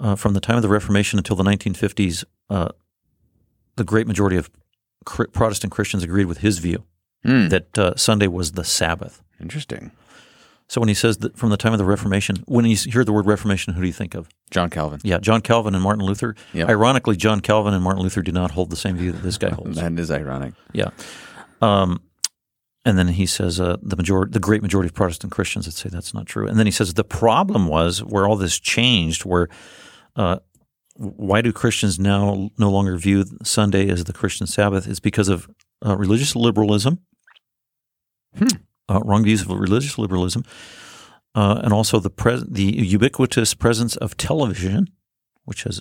uh, 0.00 0.16
from 0.16 0.34
the 0.34 0.40
time 0.40 0.56
of 0.56 0.62
the 0.62 0.68
Reformation 0.68 1.18
until 1.18 1.36
the 1.36 1.44
1950s, 1.44 2.24
uh, 2.48 2.68
the 3.76 3.84
great 3.84 4.06
majority 4.06 4.36
of 4.36 4.50
Protestant 5.04 5.72
Christians 5.72 6.02
agreed 6.02 6.26
with 6.26 6.38
his 6.38 6.58
view 6.58 6.84
Hmm. 7.22 7.48
that 7.48 7.78
uh, 7.78 7.94
Sunday 7.96 8.28
was 8.28 8.52
the 8.52 8.64
Sabbath. 8.64 9.22
Interesting. 9.40 9.90
So 10.68 10.80
when 10.80 10.88
he 10.88 10.94
says 10.94 11.18
that 11.18 11.36
from 11.36 11.50
the 11.50 11.58
time 11.58 11.72
of 11.74 11.78
the 11.78 11.84
Reformation, 11.84 12.36
when 12.46 12.64
you 12.64 12.76
hear 12.76 13.04
the 13.04 13.12
word 13.12 13.26
Reformation, 13.26 13.74
who 13.74 13.82
do 13.82 13.86
you 13.86 13.92
think 13.92 14.14
of? 14.14 14.28
John 14.50 14.70
Calvin. 14.70 15.00
Yeah, 15.02 15.18
John 15.18 15.42
Calvin 15.42 15.74
and 15.74 15.82
Martin 15.82 16.02
Luther. 16.04 16.34
Yep. 16.54 16.68
Ironically, 16.70 17.16
John 17.16 17.40
Calvin 17.40 17.74
and 17.74 17.82
Martin 17.84 18.02
Luther 18.02 18.22
do 18.22 18.32
not 18.32 18.52
hold 18.52 18.70
the 18.70 18.76
same 18.76 18.96
view 18.96 19.12
that 19.12 19.22
this 19.22 19.36
guy 19.36 19.50
holds. 19.54 19.76
That 19.76 19.98
is 19.98 20.10
ironic. 20.10 20.54
Yeah. 20.72 20.90
Um, 21.60 22.00
and 22.86 22.96
then 22.96 23.08
he 23.08 23.26
says 23.26 23.60
uh, 23.60 23.76
the 23.82 23.96
majority, 23.96 24.32
the 24.32 24.40
great 24.40 24.62
majority 24.62 24.86
of 24.88 24.94
Protestant 24.94 25.30
Christians 25.32 25.66
would 25.66 25.74
say 25.74 25.90
that's 25.90 26.14
not 26.14 26.24
true. 26.24 26.46
And 26.46 26.58
then 26.58 26.66
he 26.66 26.72
says 26.72 26.94
the 26.94 27.04
problem 27.04 27.66
was 27.66 28.02
where 28.02 28.26
all 28.26 28.36
this 28.36 28.58
changed, 28.58 29.26
where 29.26 29.48
uh, 30.20 30.38
why 30.96 31.40
do 31.40 31.52
Christians 31.52 31.98
now 31.98 32.50
no 32.58 32.70
longer 32.70 32.96
view 32.96 33.24
Sunday 33.42 33.88
as 33.88 34.04
the 34.04 34.12
Christian 34.12 34.46
Sabbath? 34.46 34.86
Is 34.86 35.00
because 35.00 35.28
of 35.28 35.48
uh, 35.86 35.96
religious 35.96 36.36
liberalism, 36.36 36.98
uh, 38.88 39.00
wrong 39.04 39.24
views 39.24 39.42
of 39.42 39.48
religious 39.48 39.98
liberalism, 39.98 40.44
uh, 41.34 41.60
and 41.64 41.72
also 41.72 41.98
the 42.00 42.10
pres- 42.10 42.44
the 42.48 42.64
ubiquitous 42.64 43.54
presence 43.54 43.96
of 43.96 44.16
television, 44.16 44.88
which 45.44 45.62
has 45.64 45.80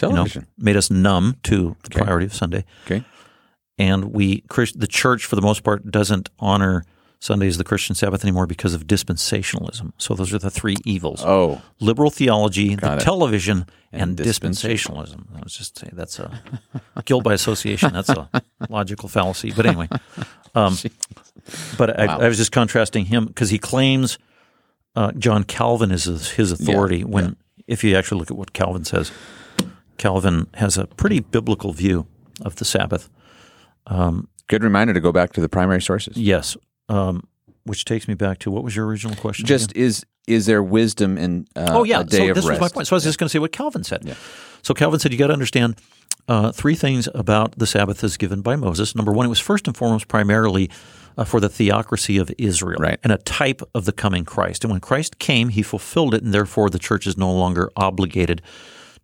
you 0.00 0.08
know, 0.08 0.14
Television. 0.14 0.46
made 0.58 0.76
us 0.76 0.90
numb 0.90 1.36
to 1.44 1.76
the 1.84 1.88
Okay. 1.90 2.00
priority 2.00 2.26
of 2.26 2.34
Sunday 2.34 2.64
Okay. 2.86 3.04
and 3.78 4.12
we 4.12 4.42
the 4.74 4.88
church 4.88 5.26
for 5.26 5.36
the 5.36 5.42
most 5.42 5.62
part 5.62 5.90
doesn't 5.90 6.28
honor 6.38 6.84
Sunday 7.22 7.46
is 7.46 7.56
the 7.56 7.62
Christian 7.62 7.94
Sabbath 7.94 8.24
anymore 8.24 8.48
because 8.48 8.74
of 8.74 8.88
dispensationalism. 8.88 9.92
So 9.96 10.14
those 10.14 10.34
are 10.34 10.40
the 10.40 10.50
three 10.50 10.74
evils: 10.84 11.22
Oh, 11.24 11.62
liberal 11.78 12.10
theology, 12.10 12.74
Got 12.74 12.96
the 12.96 12.96
it. 12.96 13.00
television, 13.04 13.66
and, 13.92 14.18
And 14.18 14.28
dispensationalism. 14.28 15.26
I 15.36 15.40
was 15.44 15.54
just 15.56 15.78
saying 15.78 15.92
that's 15.94 16.18
a 16.18 16.42
guilt 17.04 17.22
by 17.22 17.32
association. 17.32 17.92
That's 17.92 18.08
a 18.08 18.28
logical 18.68 19.08
fallacy. 19.08 19.52
But 19.52 19.66
anyway, 19.66 19.88
um, 20.56 20.76
but 21.78 21.96
I, 22.00 22.06
Wow. 22.06 22.18
I 22.22 22.26
was 22.28 22.38
just 22.38 22.50
contrasting 22.50 23.04
him 23.04 23.26
because 23.26 23.50
he 23.50 23.58
claims 23.58 24.18
uh, 24.96 25.12
John 25.12 25.44
Calvin 25.44 25.92
is 25.92 26.04
his, 26.04 26.30
his 26.30 26.50
authority. 26.50 26.98
Yeah, 26.98 27.04
when 27.04 27.24
yeah. 27.24 27.64
if 27.68 27.84
you 27.84 27.96
actually 27.96 28.18
look 28.18 28.32
at 28.32 28.36
what 28.36 28.52
Calvin 28.52 28.84
says, 28.84 29.12
Calvin 29.96 30.48
has 30.54 30.76
a 30.76 30.88
pretty 30.88 31.20
biblical 31.20 31.72
view 31.72 32.08
of 32.44 32.56
the 32.56 32.64
Sabbath. 32.64 33.08
Good 34.48 34.64
reminder 34.64 34.92
to 34.92 35.00
go 35.00 35.12
back 35.12 35.32
to 35.34 35.40
the 35.40 35.48
primary 35.48 35.80
sources. 35.80 36.16
Yes, 36.16 36.56
um, 36.92 37.26
which 37.64 37.84
takes 37.84 38.08
me 38.08 38.14
back 38.14 38.38
to 38.40 38.50
what 38.50 38.64
was 38.64 38.74
your 38.76 38.86
original 38.86 39.16
question? 39.16 39.46
Just 39.46 39.70
again? 39.72 39.84
is 39.84 40.06
is 40.26 40.46
there 40.46 40.62
wisdom 40.62 41.18
in 41.18 41.46
uh, 41.56 41.66
oh 41.70 41.84
yeah, 41.84 41.98
so 41.98 42.32
this 42.34 42.44
was 42.44 42.60
my 42.60 42.68
point. 42.68 42.86
So 42.86 42.94
I 42.94 42.96
was 42.96 43.04
just 43.04 43.18
going 43.18 43.26
to 43.26 43.32
say 43.32 43.38
what 43.38 43.52
Calvin 43.52 43.84
said. 43.84 44.16
So 44.62 44.74
Calvin 44.74 45.00
said 45.00 45.12
you 45.12 45.18
got 45.18 45.28
to 45.28 45.32
understand 45.32 45.76
uh, 46.28 46.52
three 46.52 46.76
things 46.76 47.08
about 47.14 47.58
the 47.58 47.66
Sabbath 47.66 48.04
as 48.04 48.16
given 48.16 48.42
by 48.42 48.54
Moses. 48.56 48.94
Number 48.94 49.12
one, 49.12 49.26
it 49.26 49.28
was 49.28 49.40
first 49.40 49.66
and 49.66 49.76
foremost 49.76 50.06
primarily 50.06 50.70
uh, 51.18 51.24
for 51.24 51.40
the 51.40 51.48
theocracy 51.48 52.16
of 52.18 52.30
Israel 52.38 52.78
Right. 52.80 52.98
and 53.02 53.12
a 53.12 53.18
type 53.18 53.60
of 53.74 53.84
the 53.84 53.92
coming 53.92 54.24
Christ. 54.24 54.62
And 54.64 54.70
when 54.70 54.80
Christ 54.80 55.18
came, 55.18 55.48
he 55.48 55.62
fulfilled 55.62 56.14
it, 56.14 56.22
and 56.22 56.32
therefore 56.32 56.70
the 56.70 56.78
church 56.78 57.06
is 57.08 57.16
no 57.18 57.32
longer 57.32 57.70
obligated 57.76 58.40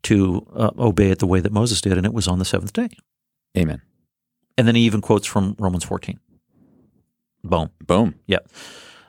to 0.05 0.47
uh, 0.55 0.71
obey 0.79 1.11
it 1.11 1.19
the 1.19 1.27
way 1.27 1.41
that 1.41 1.51
Moses 1.53 1.81
did, 1.81 1.97
and 1.97 2.07
it 2.07 2.15
was 2.15 2.29
on 2.29 2.39
the 2.39 2.45
seventh 2.45 2.73
day. 2.73 2.89
Amen. 3.57 3.83
And 4.57 4.67
then 4.69 4.77
he 4.77 4.83
even 4.83 5.01
quotes 5.01 5.27
from 5.27 5.57
Romans 5.59 5.85
14. 5.85 6.21
Boom. 7.45 7.71
Boom. 7.87 8.15
Yeah. 8.27 8.39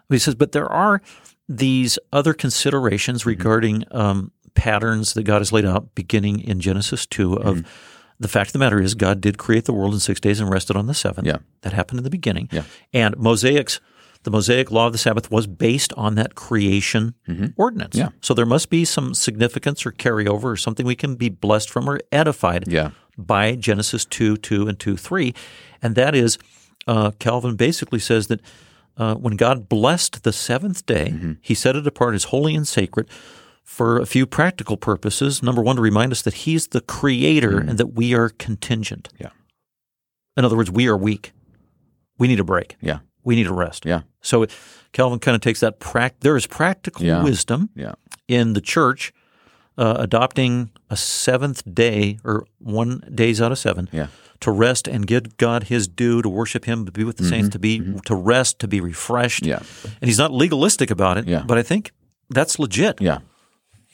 He 0.10 0.20
says, 0.20 0.36
but 0.36 0.52
there 0.54 0.68
are 0.72 1.02
these 1.48 1.98
other 2.14 2.34
considerations 2.34 3.22
Mm-hmm. 3.22 3.30
regarding 3.30 3.84
um, 3.92 4.32
patterns 4.54 5.14
that 5.14 5.24
God 5.24 5.40
has 5.40 5.52
laid 5.52 5.66
out 5.66 5.94
beginning 5.96 6.40
in 6.42 6.60
Genesis 6.60 7.06
2 7.06 7.34
of 7.36 7.58
Mm-hmm. 7.58 7.68
the 8.20 8.28
fact 8.28 8.50
of 8.50 8.54
the 8.54 8.60
matter 8.60 8.82
is 8.82 8.96
God 8.96 9.22
did 9.22 9.38
create 9.38 9.66
the 9.66 9.74
world 9.74 9.94
in 9.94 10.00
six 10.00 10.20
days 10.20 10.40
and 10.40 10.50
rested 10.50 10.76
on 10.76 10.88
the 10.88 10.94
seventh. 10.94 11.28
Yeah. 11.28 11.38
That 11.62 11.74
happened 11.74 12.00
in 12.00 12.04
the 12.04 12.10
beginning. 12.10 12.50
Yeah. 12.52 12.64
And 12.94 13.18
Mosaics, 13.18 13.80
the 14.24 14.32
Mosaic 14.32 14.70
law 14.72 14.88
of 14.88 14.92
the 14.92 14.98
Sabbath 14.98 15.32
was 15.32 15.48
based 15.48 15.94
on 15.94 16.16
that 16.16 16.36
creation 16.36 17.14
ordinance. 17.56 17.96
Mm-hmm. 17.96 18.06
Yeah. 18.14 18.20
So 18.22 18.34
there 18.34 18.46
must 18.46 18.70
be 18.70 18.84
some 18.86 19.14
significance 19.14 19.86
or 19.86 19.92
carryover 19.92 20.44
or 20.46 20.58
something 20.58 20.86
we 20.86 20.96
can 20.96 21.16
be 21.16 21.30
blessed 21.30 21.70
from 21.70 21.90
or 21.90 22.00
edified 22.12 22.66
Yeah. 22.68 22.92
by 23.18 23.56
Genesis 23.56 24.04
2 24.06 24.38
2 24.38 24.68
and 24.68 24.78
2 24.80 24.98
3. 24.98 25.34
And 25.82 25.96
that 25.96 26.14
is, 26.16 26.38
uh, 26.88 27.12
Calvin 27.20 27.56
basically 27.56 28.00
says 28.00 28.28
that 28.28 28.42
uh, 28.98 29.16
when 29.16 29.36
God 29.36 29.70
blessed 29.70 30.24
the 30.24 30.34
seventh 30.34 30.86
day, 30.86 31.10
Mm-hmm. 31.14 31.32
he 31.42 31.54
set 31.54 31.76
it 31.76 31.88
apart 31.88 32.16
as 32.16 32.26
holy 32.26 32.56
and 32.56 32.68
sacred 32.68 33.08
for 33.64 34.00
a 34.00 34.06
few 34.06 34.26
practical 34.26 34.78
purposes. 34.78 35.42
Number 35.44 35.62
one, 35.62 35.76
to 35.78 35.82
remind 35.82 36.12
us 36.12 36.22
that 36.24 36.34
he's 36.34 36.68
the 36.70 36.82
creator 36.82 37.60
and 37.60 37.78
that 37.78 37.94
we 37.94 38.14
are 38.16 38.30
contingent. 38.30 39.10
Mm-hmm. 39.14 39.24
Yeah. 39.24 39.30
In 40.38 40.46
other 40.46 40.58
words, 40.58 40.72
we 40.72 40.88
are 40.88 40.98
weak. 40.98 41.32
We 42.18 42.28
need 42.28 42.40
a 42.40 42.44
break. 42.44 42.76
Yeah. 42.82 43.00
We 43.24 43.36
need 43.36 43.48
a 43.48 43.54
rest. 43.54 43.86
Yeah. 43.86 44.02
So 44.22 44.46
Calvin 44.92 45.20
kind 45.20 45.36
of 45.36 45.42
takes 45.42 45.60
that. 45.60 45.80
There 46.22 46.36
is 46.36 46.48
practical 46.48 47.06
Yeah. 47.06 47.24
wisdom 47.24 47.70
Yeah. 47.76 47.94
in 48.28 48.54
the 48.54 48.62
church 48.62 49.14
uh, 49.78 49.96
adopting 50.00 50.72
a 50.90 50.98
seventh 50.98 51.64
day 51.74 52.18
or 52.26 52.46
one 52.58 53.02
days 53.14 53.40
out 53.42 53.52
of 53.52 53.60
seven 53.60 53.88
Yeah. 53.94 54.08
To 54.42 54.52
rest 54.52 54.88
and 54.88 55.06
give 55.06 55.38
God 55.38 55.64
His 55.64 55.88
due, 55.88 56.22
to 56.22 56.30
worship 56.30 56.66
Him, 56.66 56.86
to 56.86 56.92
be 56.92 57.04
with 57.04 57.18
the 57.18 57.24
saints, 57.26 57.50
to 57.50 57.60
be 57.60 57.82
to 58.06 58.16
rest, 58.16 58.60
to 58.60 58.68
be 58.68 58.80
refreshed. 58.82 59.44
Mm-hmm. 59.44 59.88
Yeah. 59.88 59.92
And 60.02 60.08
he's 60.08 60.18
not 60.18 60.32
legalistic 60.32 60.90
about 60.92 61.18
it. 61.18 61.28
Yeah. 61.28 61.44
But 61.46 61.58
I 61.58 61.64
think 61.64 61.92
that's 62.30 62.58
legit. 62.60 63.02
Yeah. 63.02 63.20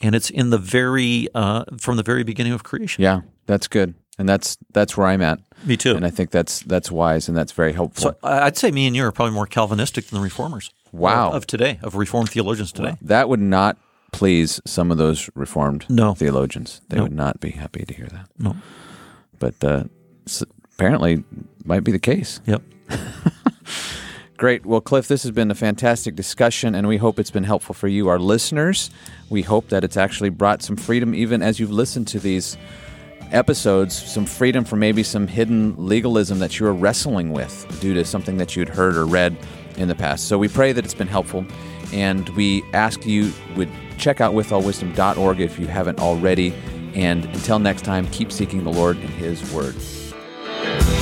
And 0.02 0.14
it's 0.14 0.30
in 0.30 0.50
the 0.50 0.58
very 0.58 1.28
uh, 1.34 1.64
from 1.80 1.96
the 1.96 2.02
very 2.02 2.22
beginning 2.22 2.52
of 2.52 2.62
creation. 2.62 3.02
Yeah. 3.02 3.20
That's 3.46 3.66
good. 3.68 3.94
And 4.18 4.28
that's 4.28 4.56
that's 4.72 4.96
where 4.96 5.06
I'm 5.08 5.20
at. 5.22 5.40
Me 5.64 5.76
too. 5.76 5.94
And 5.96 6.04
I 6.06 6.10
think 6.10 6.30
that's 6.30 6.60
that's 6.60 6.90
wise 6.90 7.28
and 7.28 7.36
that's 7.36 7.52
very 7.52 7.72
helpful. 7.72 8.12
so 8.12 8.16
I'd 8.22 8.56
say 8.56 8.70
me 8.70 8.86
and 8.86 8.94
you 8.96 9.04
are 9.04 9.12
probably 9.12 9.34
more 9.34 9.46
Calvinistic 9.46 10.06
than 10.06 10.18
the 10.18 10.22
reformers. 10.24 10.70
Wow. 10.92 11.28
Of, 11.28 11.34
of 11.34 11.46
today, 11.46 11.78
of 11.82 11.96
reformed 11.96 12.30
theologians 12.30 12.72
today. 12.72 12.96
that 13.02 13.28
would 13.28 13.40
not 13.40 13.76
please 14.12 14.60
some 14.64 14.90
of 14.90 14.96
those 14.98 15.28
reformed 15.34 15.84
No. 15.90 16.14
theologians. 16.14 16.80
They 16.88 16.96
No. 16.96 17.02
would 17.02 17.12
not 17.12 17.40
be 17.40 17.50
happy 17.50 17.84
to 17.84 17.92
hear 17.92 18.06
that. 18.06 18.28
No. 18.38 18.56
But 19.38 19.62
uh, 19.62 19.84
apparently 20.74 21.24
might 21.64 21.84
be 21.84 21.92
the 21.92 21.98
case. 21.98 22.40
Yep. 22.46 22.62
Great. 24.36 24.66
Well, 24.66 24.82
Cliff, 24.82 25.08
this 25.08 25.22
has 25.22 25.32
been 25.32 25.50
a 25.50 25.54
fantastic 25.54 26.14
discussion, 26.14 26.74
and 26.74 26.86
we 26.86 26.98
hope 26.98 27.18
it's 27.18 27.30
been 27.30 27.44
helpful 27.44 27.74
for 27.74 27.88
you, 27.88 28.08
our 28.08 28.18
listeners. 28.18 28.90
We 29.30 29.40
hope 29.40 29.70
that 29.70 29.82
it's 29.82 29.96
actually 29.96 30.28
brought 30.28 30.62
some 30.62 30.76
freedom, 30.76 31.14
even 31.14 31.40
as 31.40 31.58
you've 31.58 31.70
listened 31.70 32.06
to 32.08 32.18
these 32.18 32.58
episodes, 33.32 33.94
some 33.94 34.26
freedom 34.26 34.64
from 34.64 34.78
maybe 34.78 35.02
some 35.02 35.26
hidden 35.26 35.74
legalism 35.78 36.38
that 36.40 36.60
you 36.60 36.66
are 36.66 36.74
wrestling 36.74 37.32
with 37.32 37.66
due 37.80 37.94
to 37.94 38.04
something 38.04 38.36
that 38.36 38.54
you'd 38.54 38.68
heard 38.68 38.94
or 38.94 39.06
read 39.06 39.36
in 39.78 39.88
the 39.88 39.94
past. 39.94 40.28
So 40.28 40.36
we 40.36 40.48
pray 40.48 40.72
that 40.72 40.84
it's 40.84 40.94
been 40.94 41.08
helpful, 41.08 41.46
and 41.92 42.28
we 42.30 42.62
ask 42.74 43.06
you 43.06 43.32
would 43.56 43.70
check 43.96 44.20
out 44.20 44.34
withallwisdom.org 44.34 45.40
if 45.40 45.58
you 45.58 45.66
haven't 45.66 45.98
already. 45.98 46.52
And 46.94 47.24
until 47.24 47.58
next 47.58 47.82
time, 47.82 48.06
keep 48.08 48.30
seeking 48.30 48.64
the 48.64 48.72
Lord 48.72 48.96
and 48.98 49.10
His 49.10 49.50
Word. 49.52 49.74
Yeah. 50.62 50.95